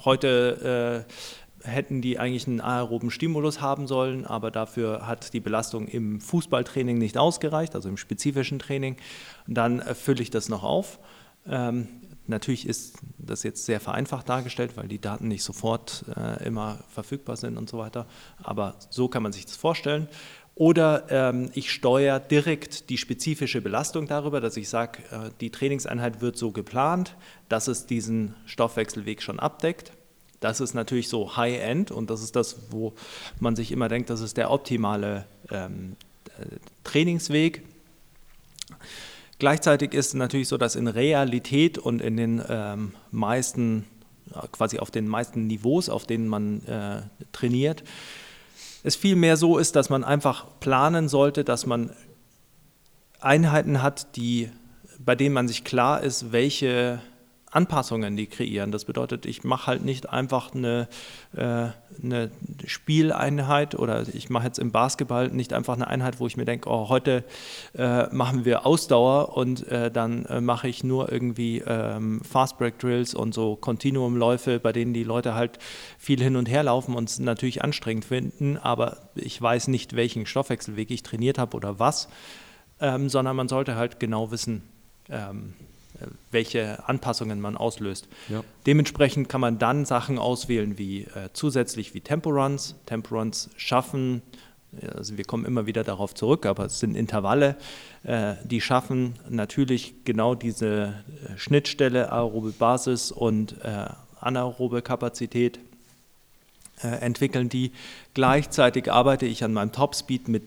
heute 0.05 1.05
äh, 1.05 1.67
hätten 1.67 2.01
die 2.01 2.19
eigentlich 2.19 2.47
einen 2.47 2.61
aeroben 2.61 3.11
Stimulus 3.11 3.61
haben 3.61 3.87
sollen, 3.87 4.25
aber 4.25 4.51
dafür 4.51 5.05
hat 5.05 5.33
die 5.33 5.39
Belastung 5.39 5.87
im 5.87 6.21
Fußballtraining 6.21 6.97
nicht 6.97 7.17
ausgereicht, 7.17 7.75
also 7.75 7.89
im 7.89 7.97
spezifischen 7.97 8.59
Training. 8.59 8.97
Dann 9.47 9.79
äh, 9.79 9.93
fülle 9.93 10.21
ich 10.21 10.29
das 10.29 10.49
noch 10.49 10.63
auf. 10.63 10.99
Ähm, 11.45 11.87
natürlich 12.27 12.67
ist 12.67 12.97
das 13.17 13.43
jetzt 13.43 13.65
sehr 13.65 13.79
vereinfacht 13.79 14.29
dargestellt, 14.29 14.75
weil 14.75 14.87
die 14.87 14.99
Daten 14.99 15.27
nicht 15.27 15.43
sofort 15.43 16.05
äh, 16.15 16.45
immer 16.45 16.79
verfügbar 16.89 17.37
sind 17.37 17.57
und 17.57 17.69
so 17.69 17.77
weiter. 17.77 18.05
Aber 18.41 18.75
so 18.89 19.07
kann 19.07 19.23
man 19.23 19.31
sich 19.31 19.45
das 19.45 19.55
vorstellen. 19.55 20.07
Oder 20.57 21.05
ähm, 21.11 21.51
ich 21.53 21.71
steuere 21.71 22.19
direkt 22.19 22.89
die 22.89 22.97
spezifische 22.97 23.61
Belastung 23.61 24.07
darüber, 24.07 24.41
dass 24.41 24.57
ich 24.57 24.69
sage, 24.69 25.03
äh, 25.11 25.29
die 25.39 25.51
Trainingseinheit 25.51 26.19
wird 26.19 26.35
so 26.35 26.51
geplant, 26.51 27.15
dass 27.47 27.67
es 27.67 27.85
diesen 27.85 28.33
Stoffwechselweg 28.47 29.21
schon 29.21 29.39
abdeckt. 29.39 29.91
Das 30.39 30.59
ist 30.59 30.73
natürlich 30.73 31.09
so 31.09 31.37
High-End 31.37 31.91
und 31.91 32.09
das 32.09 32.23
ist 32.23 32.35
das, 32.35 32.57
wo 32.71 32.93
man 33.39 33.55
sich 33.55 33.71
immer 33.71 33.87
denkt, 33.87 34.09
das 34.09 34.21
ist 34.21 34.35
der 34.35 34.49
optimale 34.49 35.25
ähm, 35.51 35.95
äh, 36.39 36.55
Trainingsweg. 36.83 37.61
Gleichzeitig 39.37 39.93
ist 39.93 40.07
es 40.07 40.13
natürlich 40.15 40.47
so, 40.47 40.57
dass 40.57 40.75
in 40.75 40.87
Realität 40.87 41.77
und 41.77 42.01
in 42.01 42.17
den 42.17 42.41
ähm, 42.49 42.93
meisten, 43.11 43.85
quasi 44.51 44.79
auf 44.79 44.89
den 44.89 45.07
meisten 45.07 45.45
Niveaus, 45.45 45.87
auf 45.87 46.07
denen 46.07 46.27
man 46.27 46.65
äh, 46.65 47.01
trainiert, 47.31 47.83
es 48.83 48.95
vielmehr 48.95 49.37
so 49.37 49.57
ist, 49.57 49.75
dass 49.75 49.89
man 49.89 50.03
einfach 50.03 50.45
planen 50.59 51.09
sollte, 51.09 51.43
dass 51.43 51.65
man 51.65 51.91
Einheiten 53.19 53.81
hat, 53.81 54.15
die, 54.15 54.49
bei 54.99 55.15
denen 55.15 55.33
man 55.33 55.47
sich 55.47 55.63
klar 55.63 56.03
ist, 56.03 56.31
welche 56.31 57.01
Anpassungen 57.51 58.17
die 58.17 58.27
kreieren. 58.27 58.71
Das 58.71 58.85
bedeutet, 58.85 59.25
ich 59.25 59.43
mache 59.43 59.67
halt 59.67 59.85
nicht 59.85 60.09
einfach 60.09 60.53
eine, 60.53 60.87
äh, 61.35 61.69
eine 62.03 62.31
Spieleinheit 62.65 63.73
oder 63.75 64.05
ich 64.13 64.29
mache 64.29 64.47
jetzt 64.47 64.59
im 64.59 64.71
Basketball 64.71 65.29
nicht 65.29 65.53
einfach 65.53 65.75
eine 65.75 65.87
Einheit, 65.87 66.19
wo 66.19 66.27
ich 66.27 66.35
mir 66.35 66.45
denke, 66.45 66.69
oh, 66.69 66.89
heute 66.89 67.23
äh, 67.73 68.13
machen 68.13 68.43
wir 68.43 68.65
Ausdauer 68.65 69.37
und 69.37 69.67
äh, 69.69 69.89
dann 69.89 70.25
äh, 70.25 70.41
mache 70.41 70.67
ich 70.67 70.83
nur 70.83 71.11
irgendwie 71.11 71.63
ähm, 71.65 72.21
Fastbreak 72.21 72.79
Drills 72.79 73.15
und 73.15 73.33
so 73.33 73.55
Kontinuumläufe, 73.55 74.59
bei 74.59 74.73
denen 74.73 74.93
die 74.93 75.05
Leute 75.05 75.33
halt 75.33 75.57
viel 75.97 76.21
hin 76.21 76.35
und 76.35 76.49
her 76.49 76.63
laufen 76.63 76.95
und 76.95 77.09
es 77.09 77.19
natürlich 77.19 77.63
anstrengend 77.63 78.05
finden, 78.05 78.57
aber 78.57 79.09
ich 79.15 79.41
weiß 79.41 79.69
nicht, 79.69 79.95
welchen 79.95 80.25
Stoffwechselweg 80.25 80.91
ich 80.91 81.01
trainiert 81.01 81.37
habe 81.37 81.55
oder 81.55 81.79
was, 81.79 82.09
ähm, 82.81 83.07
sondern 83.07 83.35
man 83.37 83.47
sollte 83.47 83.75
halt 83.75 83.99
genau 84.01 84.31
wissen, 84.31 84.63
ähm, 85.09 85.53
welche 86.31 86.87
Anpassungen 86.87 87.41
man 87.41 87.57
auslöst. 87.57 88.07
Ja. 88.29 88.43
Dementsprechend 88.65 89.29
kann 89.29 89.41
man 89.41 89.59
dann 89.59 89.85
Sachen 89.85 90.17
auswählen 90.17 90.77
wie 90.77 91.01
äh, 91.01 91.29
zusätzlich 91.33 91.93
wie 91.93 92.01
Temporuns. 92.01 92.75
Temporuns 92.85 93.49
schaffen, 93.57 94.21
also 94.95 95.17
wir 95.17 95.23
kommen 95.23 95.45
immer 95.45 95.65
wieder 95.65 95.83
darauf 95.83 96.13
zurück, 96.13 96.45
aber 96.45 96.65
es 96.65 96.79
sind 96.79 96.95
Intervalle, 96.95 97.55
äh, 98.03 98.35
die 98.43 98.61
schaffen 98.61 99.15
natürlich 99.29 100.05
genau 100.05 100.35
diese 100.35 100.93
äh, 101.25 101.37
Schnittstelle 101.37 102.11
aerobe 102.11 102.51
Basis 102.51 103.11
und 103.11 103.55
äh, 103.63 103.87
anaerobe 104.19 104.81
Kapazität 104.81 105.59
äh, 106.83 106.87
entwickeln 106.87 107.49
die. 107.49 107.71
Gleichzeitig 108.13 108.91
arbeite 108.91 109.25
ich 109.25 109.43
an 109.43 109.53
meinem 109.53 109.71
Topspeed 109.71 110.27
mit 110.27 110.43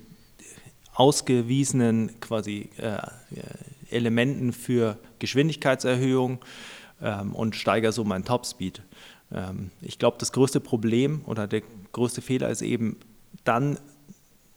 ausgewiesenen 0.95 2.21
quasi 2.21 2.71
äh, 2.77 2.99
Elementen 3.93 4.53
für 4.53 4.99
Geschwindigkeitserhöhung 5.19 6.39
ähm, 7.03 7.35
und 7.35 7.57
steigere 7.57 7.93
so 7.93 8.05
meinen 8.05 8.25
Topspeed. 8.25 8.83
Ähm, 9.33 9.71
ich 9.81 9.99
glaube, 9.99 10.17
das 10.19 10.33
größte 10.33 10.61
Problem 10.61 11.23
oder 11.27 11.47
der 11.47 11.63
größte 11.93 12.23
Fehler 12.23 12.49
ist 12.51 12.63
eben 12.63 12.97
dann, 13.45 13.79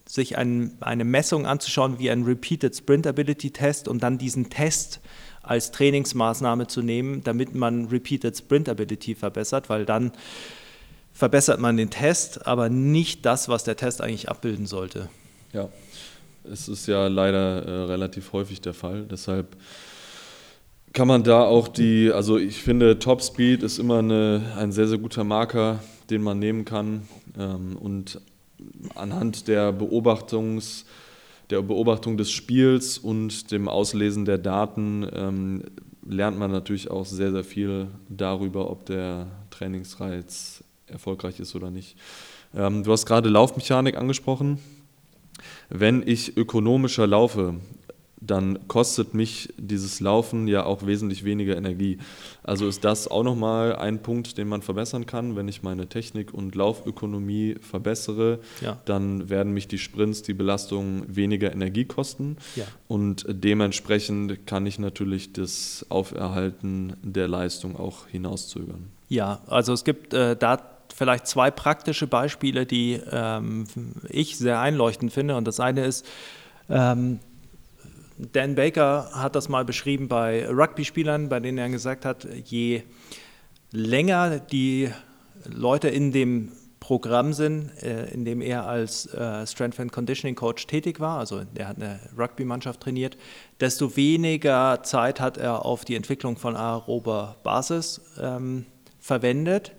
sich 0.05 0.37
ein, 0.37 0.75
eine 0.81 1.05
Messung 1.05 1.45
anzuschauen 1.45 1.97
wie 1.97 2.11
ein 2.11 2.23
Repeated 2.23 2.75
Sprint 2.75 3.07
Ability 3.07 3.51
Test 3.51 3.87
und 3.87 4.03
dann 4.03 4.17
diesen 4.17 4.49
Test 4.49 4.99
als 5.41 5.71
Trainingsmaßnahme 5.71 6.67
zu 6.67 6.81
nehmen, 6.81 7.23
damit 7.23 7.55
man 7.55 7.87
Repeated 7.87 8.37
Sprint 8.37 8.67
Ability 8.67 9.15
verbessert, 9.15 9.69
weil 9.69 9.85
dann 9.85 10.11
verbessert 11.13 11.59
man 11.59 11.77
den 11.77 11.89
Test, 11.89 12.47
aber 12.47 12.69
nicht 12.69 13.25
das, 13.25 13.47
was 13.47 13.63
der 13.63 13.77
Test 13.77 14.01
eigentlich 14.01 14.29
abbilden 14.29 14.65
sollte. 14.65 15.09
Ja, 15.53 15.69
es 16.51 16.67
ist 16.67 16.87
ja 16.87 17.07
leider 17.07 17.65
äh, 17.65 17.83
relativ 17.85 18.33
häufig 18.33 18.61
der 18.61 18.73
Fall. 18.73 19.05
Deshalb 19.09 19.55
kann 20.93 21.07
man 21.07 21.23
da 21.23 21.43
auch 21.43 21.67
die, 21.67 22.11
also 22.11 22.37
ich 22.37 22.61
finde, 22.61 22.99
Top 22.99 23.21
Speed 23.21 23.63
ist 23.63 23.79
immer 23.79 23.99
eine, 23.99 24.53
ein 24.57 24.71
sehr, 24.71 24.87
sehr 24.87 24.99
guter 24.99 25.23
Marker, 25.23 25.79
den 26.09 26.21
man 26.21 26.39
nehmen 26.39 26.65
kann. 26.65 27.07
Ähm, 27.37 27.77
und 27.77 28.21
anhand 28.95 29.47
der 29.47 29.71
Beobachtungs, 29.71 30.85
der 31.49 31.61
Beobachtung 31.61 32.17
des 32.17 32.31
Spiels 32.31 32.97
und 32.97 33.51
dem 33.51 33.67
Auslesen 33.67 34.25
der 34.25 34.37
Daten 34.37 35.07
ähm, 35.13 35.63
lernt 36.07 36.37
man 36.37 36.51
natürlich 36.51 36.91
auch 36.91 37.05
sehr, 37.05 37.31
sehr 37.31 37.43
viel 37.43 37.87
darüber, 38.09 38.69
ob 38.69 38.85
der 38.85 39.27
Trainingsreiz 39.49 40.63
erfolgreich 40.87 41.39
ist 41.39 41.55
oder 41.55 41.71
nicht. 41.71 41.97
Ähm, 42.55 42.83
du 42.83 42.91
hast 42.91 43.05
gerade 43.05 43.29
Laufmechanik 43.29 43.97
angesprochen. 43.97 44.59
Wenn 45.75 46.07
ich 46.07 46.37
ökonomischer 46.37 47.07
laufe, 47.07 47.55
dann 48.21 48.67
kostet 48.67 49.15
mich 49.15 49.51
dieses 49.57 49.99
Laufen 49.99 50.47
ja 50.47 50.65
auch 50.65 50.85
wesentlich 50.85 51.23
weniger 51.23 51.57
Energie. 51.57 51.97
Also 52.43 52.67
ist 52.67 52.85
das 52.85 53.07
auch 53.07 53.23
nochmal 53.23 53.75
ein 53.75 54.03
Punkt, 54.03 54.37
den 54.37 54.47
man 54.47 54.61
verbessern 54.61 55.07
kann. 55.07 55.35
Wenn 55.35 55.47
ich 55.47 55.63
meine 55.63 55.87
Technik 55.87 56.31
und 56.31 56.53
Laufökonomie 56.53 57.55
verbessere, 57.59 58.39
ja. 58.61 58.77
dann 58.85 59.31
werden 59.31 59.51
mich 59.51 59.67
die 59.67 59.79
Sprints, 59.79 60.21
die 60.21 60.35
Belastungen 60.35 61.03
weniger 61.07 61.51
Energie 61.51 61.85
kosten. 61.85 62.37
Ja. 62.55 62.65
Und 62.87 63.25
dementsprechend 63.27 64.45
kann 64.45 64.67
ich 64.67 64.77
natürlich 64.77 65.33
das 65.33 65.87
Auferhalten 65.89 66.95
der 67.01 67.27
Leistung 67.27 67.77
auch 67.77 68.05
hinauszögern. 68.07 68.91
Ja, 69.09 69.41
also 69.47 69.73
es 69.73 69.83
gibt 69.83 70.13
äh, 70.13 70.35
da 70.35 70.72
vielleicht 70.93 71.27
zwei 71.27 71.51
praktische 71.51 72.07
Beispiele, 72.07 72.65
die 72.65 72.99
ähm, 73.11 73.65
ich 74.09 74.37
sehr 74.37 74.59
einleuchtend 74.59 75.11
finde. 75.11 75.35
Und 75.35 75.47
das 75.47 75.59
eine 75.59 75.85
ist, 75.85 76.05
ähm, 76.69 77.19
Dan 78.17 78.55
Baker 78.55 79.09
hat 79.13 79.35
das 79.35 79.49
mal 79.49 79.65
beschrieben 79.65 80.07
bei 80.07 80.47
Rugby-Spielern, 80.47 81.29
bei 81.29 81.39
denen 81.39 81.57
er 81.57 81.69
gesagt 81.69 82.05
hat, 82.05 82.27
je 82.45 82.83
länger 83.71 84.39
die 84.39 84.91
Leute 85.45 85.89
in 85.89 86.11
dem 86.11 86.51
Programm 86.79 87.33
sind, 87.33 87.71
äh, 87.81 88.11
in 88.11 88.23
dem 88.23 88.41
er 88.41 88.67
als 88.67 89.07
äh, 89.13 89.47
Strength 89.47 89.79
and 89.79 89.91
Conditioning 89.91 90.35
Coach 90.35 90.67
tätig 90.67 90.99
war, 90.99 91.17
also 91.17 91.41
er 91.55 91.69
hat 91.69 91.77
eine 91.77 91.99
Rugby-Mannschaft 92.17 92.81
trainiert, 92.81 93.17
desto 93.59 93.95
weniger 93.95 94.83
Zeit 94.83 95.19
hat 95.19 95.37
er 95.37 95.65
auf 95.65 95.85
die 95.85 95.95
Entwicklung 95.95 96.37
von 96.37 96.55
aerober 96.55 97.37
Basis 97.41 98.01
ähm, 98.21 98.65
verwendet 98.99 99.71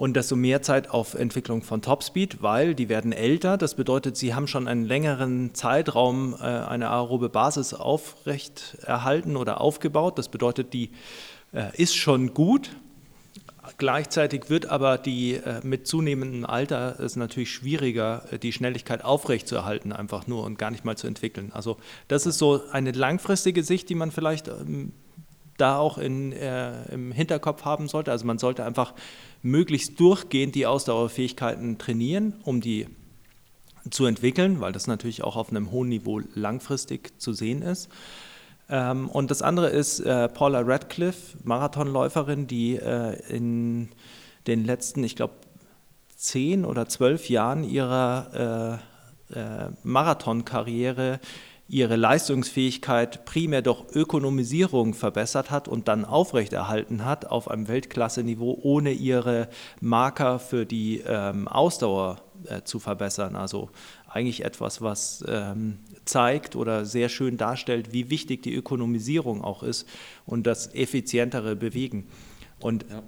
und 0.00 0.14
desto 0.14 0.34
mehr 0.34 0.62
Zeit 0.62 0.88
auf 0.88 1.12
Entwicklung 1.12 1.62
von 1.62 1.82
Topspeed, 1.82 2.42
weil 2.42 2.74
die 2.74 2.88
werden 2.88 3.12
älter. 3.12 3.58
Das 3.58 3.74
bedeutet, 3.74 4.16
sie 4.16 4.34
haben 4.34 4.46
schon 4.46 4.66
einen 4.66 4.86
längeren 4.86 5.52
Zeitraum 5.52 6.34
äh, 6.40 6.44
eine 6.46 6.88
aerobe 6.88 7.28
Basis 7.28 7.74
aufrecht 7.74 8.78
erhalten 8.80 9.36
oder 9.36 9.60
aufgebaut. 9.60 10.18
Das 10.18 10.30
bedeutet, 10.30 10.72
die 10.72 10.88
äh, 11.52 11.76
ist 11.76 11.94
schon 11.94 12.32
gut. 12.32 12.70
Gleichzeitig 13.76 14.48
wird 14.48 14.64
aber 14.64 14.96
die 14.96 15.34
äh, 15.34 15.60
mit 15.64 15.86
zunehmendem 15.86 16.46
Alter 16.46 16.98
es 16.98 17.16
natürlich 17.16 17.50
schwieriger, 17.50 18.24
äh, 18.30 18.38
die 18.38 18.54
Schnelligkeit 18.54 19.04
aufrechtzuerhalten, 19.04 19.92
einfach 19.92 20.26
nur 20.26 20.44
und 20.44 20.58
gar 20.58 20.70
nicht 20.70 20.86
mal 20.86 20.96
zu 20.96 21.08
entwickeln. 21.08 21.52
Also 21.52 21.76
das 22.08 22.24
ist 22.24 22.38
so 22.38 22.62
eine 22.72 22.92
langfristige 22.92 23.62
Sicht, 23.62 23.90
die 23.90 23.96
man 23.96 24.12
vielleicht 24.12 24.48
ähm, 24.48 24.92
da 25.60 25.78
auch 25.78 25.98
in, 25.98 26.32
äh, 26.32 26.92
im 26.92 27.12
Hinterkopf 27.12 27.64
haben 27.64 27.88
sollte. 27.88 28.10
Also 28.10 28.26
man 28.26 28.38
sollte 28.38 28.64
einfach 28.64 28.94
möglichst 29.42 29.98
durchgehend 30.00 30.54
die 30.54 30.66
Ausdauerfähigkeiten 30.66 31.78
trainieren, 31.78 32.34
um 32.44 32.60
die 32.60 32.86
zu 33.90 34.06
entwickeln, 34.06 34.60
weil 34.60 34.72
das 34.72 34.86
natürlich 34.86 35.22
auch 35.22 35.36
auf 35.36 35.50
einem 35.50 35.70
hohen 35.70 35.88
Niveau 35.88 36.20
langfristig 36.34 37.18
zu 37.20 37.32
sehen 37.32 37.62
ist. 37.62 37.88
Ähm, 38.68 39.08
und 39.08 39.30
das 39.30 39.42
andere 39.42 39.70
ist 39.70 40.00
äh, 40.00 40.28
Paula 40.28 40.60
Radcliffe, 40.60 41.38
Marathonläuferin, 41.44 42.46
die 42.46 42.76
äh, 42.76 43.18
in 43.28 43.88
den 44.46 44.64
letzten, 44.64 45.02
ich 45.02 45.16
glaube, 45.16 45.34
zehn 46.14 46.64
oder 46.64 46.88
zwölf 46.88 47.28
Jahren 47.28 47.64
ihrer 47.64 48.80
äh, 49.32 49.38
äh 49.38 49.70
Marathonkarriere 49.82 51.20
ihre 51.70 51.94
Leistungsfähigkeit 51.94 53.24
primär 53.24 53.62
durch 53.62 53.84
Ökonomisierung 53.94 54.92
verbessert 54.92 55.52
hat 55.52 55.68
und 55.68 55.86
dann 55.86 56.04
aufrechterhalten 56.04 57.04
hat 57.04 57.26
auf 57.26 57.48
einem 57.48 57.68
Weltklasse-Niveau, 57.68 58.58
ohne 58.62 58.90
ihre 58.90 59.48
Marker 59.80 60.40
für 60.40 60.66
die 60.66 61.02
ähm, 61.06 61.46
Ausdauer 61.46 62.22
äh, 62.46 62.62
zu 62.62 62.80
verbessern. 62.80 63.36
Also 63.36 63.70
eigentlich 64.08 64.44
etwas, 64.44 64.82
was 64.82 65.24
ähm, 65.28 65.78
zeigt 66.04 66.56
oder 66.56 66.84
sehr 66.84 67.08
schön 67.08 67.36
darstellt, 67.36 67.92
wie 67.92 68.10
wichtig 68.10 68.42
die 68.42 68.54
Ökonomisierung 68.54 69.44
auch 69.44 69.62
ist 69.62 69.86
und 70.26 70.48
das 70.48 70.74
effizientere 70.74 71.54
Bewegen. 71.54 72.08
Und 72.58 72.84
ja. 72.90 73.02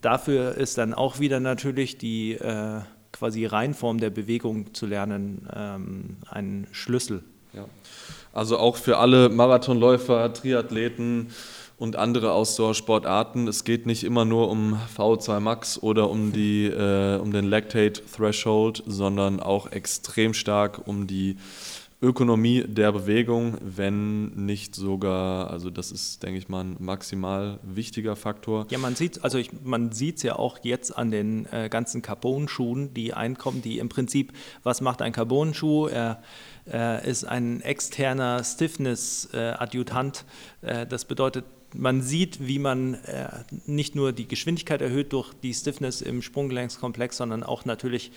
dafür 0.00 0.54
ist 0.54 0.78
dann 0.78 0.94
auch 0.94 1.18
wieder 1.18 1.40
natürlich 1.40 1.98
die 1.98 2.34
äh, 2.34 2.80
quasi 3.10 3.44
Reinform 3.46 3.98
der 3.98 4.10
Bewegung 4.10 4.72
zu 4.72 4.86
lernen 4.86 5.48
ähm, 5.52 6.18
ein 6.30 6.68
Schlüssel. 6.70 7.24
Ja. 7.54 7.66
Also 8.32 8.58
auch 8.58 8.76
für 8.76 8.98
alle 8.98 9.28
Marathonläufer, 9.28 10.32
Triathleten 10.32 11.30
und 11.78 11.96
andere 11.96 12.32
Ausdauersportarten. 12.32 13.48
Es 13.48 13.64
geht 13.64 13.86
nicht 13.86 14.04
immer 14.04 14.24
nur 14.24 14.50
um 14.50 14.78
VO2 14.96 15.40
Max 15.40 15.82
oder 15.82 16.10
um, 16.10 16.32
die, 16.32 16.66
äh, 16.66 17.18
um 17.18 17.32
den 17.32 17.44
Lactate 17.44 18.02
Threshold, 18.04 18.82
sondern 18.86 19.40
auch 19.40 19.70
extrem 19.70 20.34
stark 20.34 20.86
um 20.86 21.06
die 21.06 21.36
Ökonomie 22.04 22.64
der 22.66 22.92
Bewegung, 22.92 23.56
wenn 23.62 24.26
nicht 24.46 24.74
sogar, 24.74 25.50
also 25.50 25.70
das 25.70 25.90
ist, 25.90 26.22
denke 26.22 26.38
ich 26.38 26.48
mal, 26.48 26.60
ein 26.60 26.76
maximal 26.78 27.58
wichtiger 27.62 28.14
Faktor. 28.14 28.66
Ja, 28.70 28.78
man 28.78 28.94
sieht 28.94 29.24
also 29.24 29.38
ich, 29.38 29.50
man 29.62 29.90
sieht 29.90 30.18
es 30.18 30.22
ja 30.22 30.36
auch 30.36 30.58
jetzt 30.62 30.96
an 30.96 31.10
den 31.10 31.46
äh, 31.50 31.68
ganzen 31.70 32.02
Carbon-Schuhen, 32.02 32.92
die 32.92 33.14
einkommen, 33.14 33.62
die 33.62 33.78
im 33.78 33.88
Prinzip, 33.88 34.32
was 34.62 34.82
macht 34.82 35.00
ein 35.00 35.12
Carbon-Schuh? 35.12 35.86
Er 35.88 36.22
äh, 36.70 37.08
ist 37.08 37.24
ein 37.24 37.62
externer 37.62 38.44
Stiffness-Adjutant. 38.44 40.24
Äh, 40.60 40.86
das 40.86 41.06
bedeutet, 41.06 41.46
man 41.74 42.02
sieht, 42.02 42.46
wie 42.46 42.58
man 42.58 42.94
äh, 42.94 43.28
nicht 43.66 43.94
nur 43.94 44.12
die 44.12 44.28
Geschwindigkeit 44.28 44.82
erhöht 44.82 45.12
durch 45.14 45.32
die 45.42 45.54
Stiffness 45.54 46.02
im 46.02 46.20
Sprunggelenkskomplex, 46.20 47.16
sondern 47.16 47.42
auch 47.42 47.64
natürlich 47.64 48.12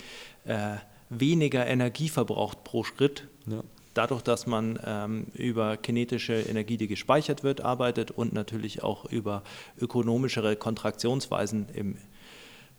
äh, 0.46 0.76
weniger 1.10 1.66
Energie 1.66 2.10
verbraucht 2.10 2.66
pro 2.66 2.84
Schritt. 2.84 3.28
Ja 3.48 3.64
dadurch, 3.98 4.22
dass 4.22 4.46
man 4.46 4.80
ähm, 4.86 5.28
über 5.34 5.78
kinetische 5.78 6.34
Energie, 6.34 6.78
die 6.78 6.88
gespeichert 6.88 7.44
wird, 7.44 7.62
arbeitet 7.62 8.12
und 8.12 8.34
natürlich 8.34 8.84
auch 8.84 9.06
über 9.06 9.44
ökonomischere 9.80 10.56
Kontraktionsweisen 10.56 11.68
im 11.74 11.98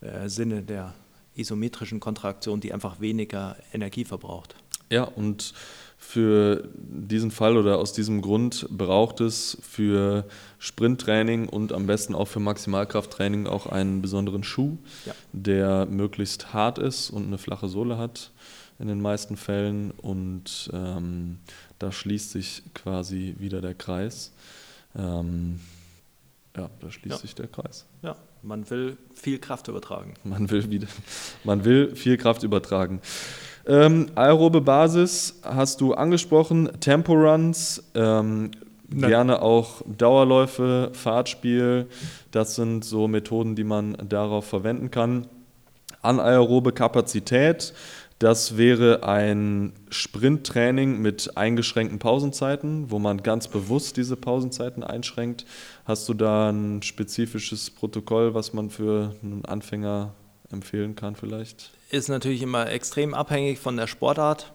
äh, 0.00 0.28
Sinne 0.28 0.62
der 0.62 0.94
isometrischen 1.34 2.00
Kontraktion, 2.00 2.60
die 2.60 2.72
einfach 2.72 3.00
weniger 3.00 3.56
Energie 3.72 4.04
verbraucht. 4.04 4.54
Ja, 4.90 5.04
und 5.04 5.52
für 5.98 6.68
diesen 6.74 7.30
Fall 7.30 7.56
oder 7.56 7.78
aus 7.78 7.92
diesem 7.92 8.22
Grund 8.22 8.66
braucht 8.70 9.20
es 9.20 9.58
für 9.60 10.24
Sprinttraining 10.58 11.48
und 11.48 11.72
am 11.72 11.86
besten 11.86 12.14
auch 12.14 12.26
für 12.28 12.40
Maximalkrafttraining 12.40 13.46
auch 13.46 13.66
einen 13.66 14.00
besonderen 14.00 14.44
Schuh, 14.44 14.78
ja. 15.04 15.12
der 15.32 15.86
möglichst 15.86 16.52
hart 16.54 16.78
ist 16.78 17.10
und 17.10 17.26
eine 17.26 17.38
flache 17.38 17.68
Sohle 17.68 17.98
hat 17.98 18.30
in 18.78 18.88
den 18.88 19.00
meisten 19.00 19.36
Fällen. 19.36 19.90
Und 19.90 20.70
ähm, 20.72 21.38
da 21.78 21.92
schließt 21.92 22.30
sich 22.30 22.62
quasi 22.74 23.36
wieder 23.38 23.60
der 23.60 23.74
Kreis. 23.74 24.32
Ähm, 24.96 25.60
ja, 26.56 26.70
da 26.80 26.90
schließt 26.90 27.16
ja. 27.16 27.18
sich 27.18 27.34
der 27.34 27.46
Kreis. 27.46 27.86
Ja, 28.02 28.16
man 28.42 28.68
will 28.70 28.96
viel 29.14 29.38
Kraft 29.38 29.68
übertragen. 29.68 30.14
Man 30.24 30.50
will, 30.50 30.70
wieder, 30.70 30.88
man 31.44 31.64
will 31.64 31.94
viel 31.94 32.16
Kraft 32.16 32.42
übertragen. 32.42 33.00
Ähm, 33.66 34.06
aerobe 34.14 34.60
Basis 34.60 35.40
hast 35.42 35.80
du 35.80 35.94
angesprochen, 35.94 36.70
Temporuns, 36.80 37.82
ähm, 37.94 38.50
gerne 38.90 39.42
auch 39.42 39.82
Dauerläufe, 39.86 40.90
Fahrtspiel. 40.94 41.86
Das 42.30 42.54
sind 42.54 42.84
so 42.84 43.08
Methoden, 43.08 43.54
die 43.54 43.64
man 43.64 43.96
darauf 44.08 44.46
verwenden 44.46 44.90
kann. 44.90 45.26
Anaerobe 46.00 46.72
Kapazität 46.72 47.74
das 48.18 48.56
wäre 48.56 49.04
ein 49.04 49.72
Sprinttraining 49.90 51.00
mit 51.00 51.36
eingeschränkten 51.36 52.00
Pausenzeiten, 52.00 52.90
wo 52.90 52.98
man 52.98 53.22
ganz 53.22 53.46
bewusst 53.46 53.96
diese 53.96 54.16
Pausenzeiten 54.16 54.82
einschränkt. 54.82 55.46
Hast 55.84 56.08
du 56.08 56.14
da 56.14 56.50
ein 56.50 56.82
spezifisches 56.82 57.70
Protokoll, 57.70 58.34
was 58.34 58.52
man 58.52 58.70
für 58.70 59.14
einen 59.22 59.44
Anfänger 59.44 60.14
empfehlen 60.50 60.96
kann 60.96 61.14
vielleicht? 61.14 61.70
Ist 61.90 62.08
natürlich 62.08 62.42
immer 62.42 62.68
extrem 62.70 63.14
abhängig 63.14 63.60
von 63.60 63.76
der 63.76 63.86
Sportart. 63.86 64.52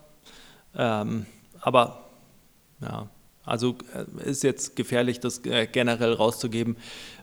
Ähm, 0.76 1.26
aber 1.62 2.10
ja, 2.82 3.08
also 3.46 3.78
äh, 3.94 4.30
ist 4.30 4.44
jetzt 4.44 4.76
gefährlich, 4.76 5.22
das 5.22 5.46
äh, 5.46 5.68
generell 5.68 6.14
rauszugeben, 6.14 6.76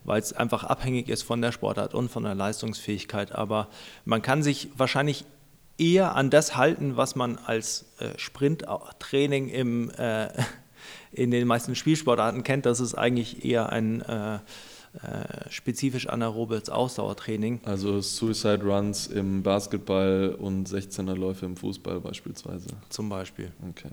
weil 0.05 0.20
es 0.20 0.33
einfach 0.33 0.64
abhängig 0.64 1.11
ist 1.11 1.22
von 1.22 1.42
der 1.42 1.53
Sportart 1.53 1.94
und 1.94 2.11
von 2.11 2.22
der 2.22 2.35
Leistungsfähigkeit. 2.35 3.33
Aber 3.33 3.68
man 4.07 4.22
kann 4.22 4.42
sich 4.42 4.70
wahrscheinlich 4.76 5.26
eher 5.80 6.14
an 6.14 6.30
das 6.30 6.56
halten, 6.56 6.96
was 6.96 7.16
man 7.16 7.38
als 7.38 7.86
äh, 7.98 8.10
Sprinttraining 8.18 9.48
im, 9.48 9.90
äh, 9.90 10.28
in 11.12 11.30
den 11.30 11.46
meisten 11.46 11.74
Spielsportarten 11.74 12.44
kennt. 12.44 12.66
Das 12.66 12.80
ist 12.80 12.94
eigentlich 12.94 13.44
eher 13.44 13.70
ein 13.70 14.02
äh, 14.02 14.34
äh 14.34 14.38
spezifisch 15.50 16.08
anaerobes 16.08 16.68
Ausdauertraining. 16.68 17.60
Also 17.64 18.00
Suicide 18.00 18.62
Runs 18.62 19.06
im 19.06 19.42
Basketball 19.42 20.36
und 20.38 20.68
16er 20.68 21.16
Läufe 21.16 21.46
im 21.46 21.56
Fußball 21.56 22.00
beispielsweise. 22.00 22.68
Zum 22.88 23.08
Beispiel. 23.08 23.52
Okay. 23.68 23.90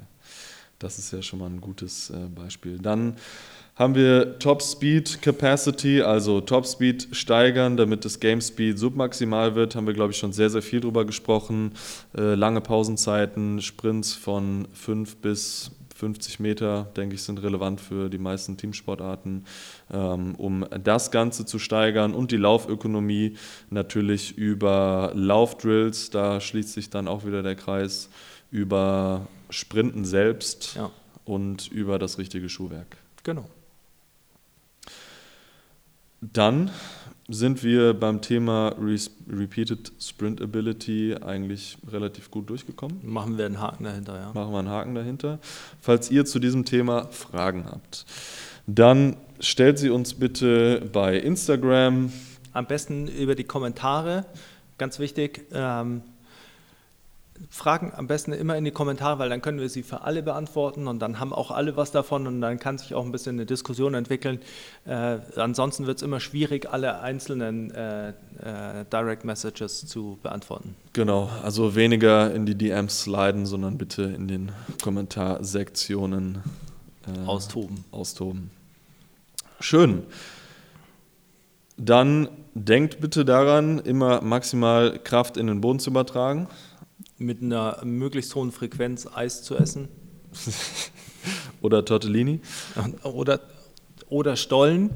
Das 0.79 0.99
ist 0.99 1.11
ja 1.11 1.21
schon 1.21 1.39
mal 1.39 1.47
ein 1.47 1.61
gutes 1.61 2.11
äh, 2.11 2.27
Beispiel. 2.33 2.77
Dann 2.77 3.15
haben 3.75 3.95
wir 3.95 4.39
Top 4.39 4.61
Speed 4.61 5.21
Capacity, 5.21 6.01
also 6.01 6.41
Top 6.41 6.65
Speed 6.65 7.09
steigern, 7.11 7.77
damit 7.77 8.05
das 8.05 8.19
Game 8.19 8.41
Speed 8.41 8.79
submaximal 8.79 9.55
wird. 9.55 9.75
Haben 9.75 9.87
wir, 9.87 9.93
glaube 9.93 10.13
ich, 10.13 10.17
schon 10.17 10.33
sehr, 10.33 10.49
sehr 10.49 10.63
viel 10.63 10.79
drüber 10.79 11.05
gesprochen. 11.05 11.73
Äh, 12.15 12.33
lange 12.33 12.61
Pausenzeiten, 12.61 13.61
Sprints 13.61 14.13
von 14.13 14.67
5 14.73 15.17
bis 15.17 15.71
50 15.97 16.39
Meter, 16.39 16.91
denke 16.95 17.15
ich, 17.15 17.23
sind 17.23 17.41
relevant 17.41 17.81
für 17.81 18.09
die 18.09 18.19
meisten 18.19 18.55
Teamsportarten, 18.55 19.45
ähm, 19.91 20.35
um 20.35 20.65
das 20.83 21.09
Ganze 21.09 21.45
zu 21.45 21.57
steigern 21.57 22.13
und 22.13 22.31
die 22.31 22.37
Laufökonomie 22.37 23.35
natürlich 23.71 24.37
über 24.37 25.11
Laufdrills, 25.15 26.11
da 26.11 26.39
schließt 26.39 26.73
sich 26.73 26.91
dann 26.91 27.07
auch 27.07 27.25
wieder 27.25 27.41
der 27.41 27.55
Kreis, 27.55 28.09
über 28.51 29.27
Sprinten 29.49 30.05
selbst 30.05 30.75
Ja. 30.75 30.91
und 31.25 31.67
über 31.71 31.99
das 31.99 32.17
richtige 32.17 32.49
Schuhwerk. 32.49 32.97
Genau. 33.23 33.45
Dann 36.21 36.71
sind 37.29 37.63
wir 37.63 37.93
beim 37.93 38.21
Thema 38.21 38.69
Res 38.79 39.11
Repeated 39.29 39.91
Sprint 39.99 40.41
Ability 40.41 41.15
eigentlich 41.21 41.77
relativ 41.91 42.31
gut 42.31 42.49
durchgekommen. 42.49 42.99
Machen 43.03 43.37
wir 43.37 43.45
einen 43.45 43.59
Haken 43.59 43.83
dahinter, 43.83 44.17
ja. 44.19 44.31
Machen 44.33 44.51
wir 44.53 44.59
einen 44.59 44.69
Haken 44.69 44.95
dahinter. 44.95 45.39
Falls 45.81 46.09
ihr 46.09 46.25
zu 46.25 46.39
diesem 46.39 46.63
Thema 46.65 47.07
Fragen 47.11 47.65
habt, 47.65 48.05
dann 48.65 49.17
stellt 49.39 49.77
sie 49.77 49.89
uns 49.89 50.13
bitte 50.13 50.89
bei 50.91 51.17
Instagram. 51.17 52.11
Am 52.53 52.65
besten 52.65 53.07
über 53.07 53.35
die 53.35 53.43
Kommentare, 53.43 54.25
ganz 54.77 54.97
wichtig. 54.99 55.45
Ähm, 55.51 56.01
Fragen 57.49 57.91
am 57.95 58.07
besten 58.07 58.33
immer 58.33 58.57
in 58.57 58.65
die 58.65 58.71
Kommentare, 58.71 59.19
weil 59.19 59.29
dann 59.29 59.41
können 59.41 59.59
wir 59.59 59.69
sie 59.69 59.83
für 59.83 60.01
alle 60.01 60.23
beantworten 60.23 60.87
und 60.87 60.99
dann 60.99 61.19
haben 61.19 61.33
auch 61.33 61.51
alle 61.51 61.77
was 61.77 61.91
davon 61.91 62.27
und 62.27 62.41
dann 62.41 62.59
kann 62.59 62.77
sich 62.77 62.93
auch 62.93 63.05
ein 63.05 63.11
bisschen 63.11 63.35
eine 63.35 63.45
Diskussion 63.45 63.93
entwickeln. 63.93 64.39
Äh, 64.85 65.19
ansonsten 65.35 65.87
wird 65.87 65.97
es 65.97 66.03
immer 66.03 66.19
schwierig, 66.19 66.69
alle 66.71 66.99
einzelnen 66.99 67.71
äh, 67.71 68.09
äh, 68.09 68.85
Direct 68.91 69.25
Messages 69.25 69.85
zu 69.85 70.17
beantworten. 70.21 70.75
Genau, 70.93 71.29
also 71.43 71.75
weniger 71.75 72.33
in 72.33 72.45
die 72.45 72.55
DMs 72.55 73.01
sliden, 73.01 73.45
sondern 73.45 73.77
bitte 73.77 74.03
in 74.03 74.27
den 74.27 74.51
Kommentarsektionen 74.83 76.43
äh, 77.07 77.27
Austoben. 77.27 77.85
austoben. 77.91 78.51
Schön. 79.59 80.03
Dann 81.77 82.29
denkt 82.55 82.99
bitte 82.99 83.23
daran, 83.23 83.79
immer 83.79 84.21
maximal 84.21 84.99
Kraft 84.99 85.37
in 85.37 85.47
den 85.47 85.61
Boden 85.61 85.79
zu 85.79 85.91
übertragen. 85.91 86.47
Mit 87.17 87.41
einer 87.41 87.81
möglichst 87.83 88.33
hohen 88.35 88.51
Frequenz 88.51 89.07
Eis 89.07 89.43
zu 89.43 89.55
essen 89.55 89.87
Oder 91.61 91.83
Tortellini 91.83 92.41
oder, 93.03 93.39
oder 94.09 94.35
Stollen. 94.35 94.91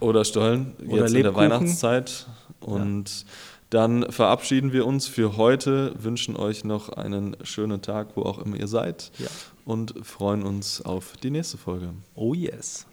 oder 0.00 0.24
Stollen, 0.24 0.74
Oder 0.86 1.02
jetzt 1.02 1.14
in 1.14 1.22
der. 1.22 1.34
Weihnachtszeit. 1.34 2.26
Und 2.60 3.24
dann 3.70 4.10
verabschieden 4.10 4.72
wir 4.72 4.86
uns 4.86 5.06
für 5.06 5.36
heute, 5.36 5.94
wünschen 6.02 6.36
euch 6.36 6.64
noch 6.64 6.88
einen 6.90 7.36
schönen 7.42 7.82
Tag, 7.82 8.16
wo 8.16 8.22
auch 8.22 8.38
immer 8.38 8.56
ihr 8.56 8.68
seid. 8.68 9.12
Ja. 9.18 9.28
Und 9.64 9.94
freuen 10.02 10.42
uns 10.42 10.82
auf 10.82 11.12
die 11.22 11.30
nächste 11.30 11.58
Folge. 11.58 11.92
Oh 12.14 12.34
yes. 12.34 12.86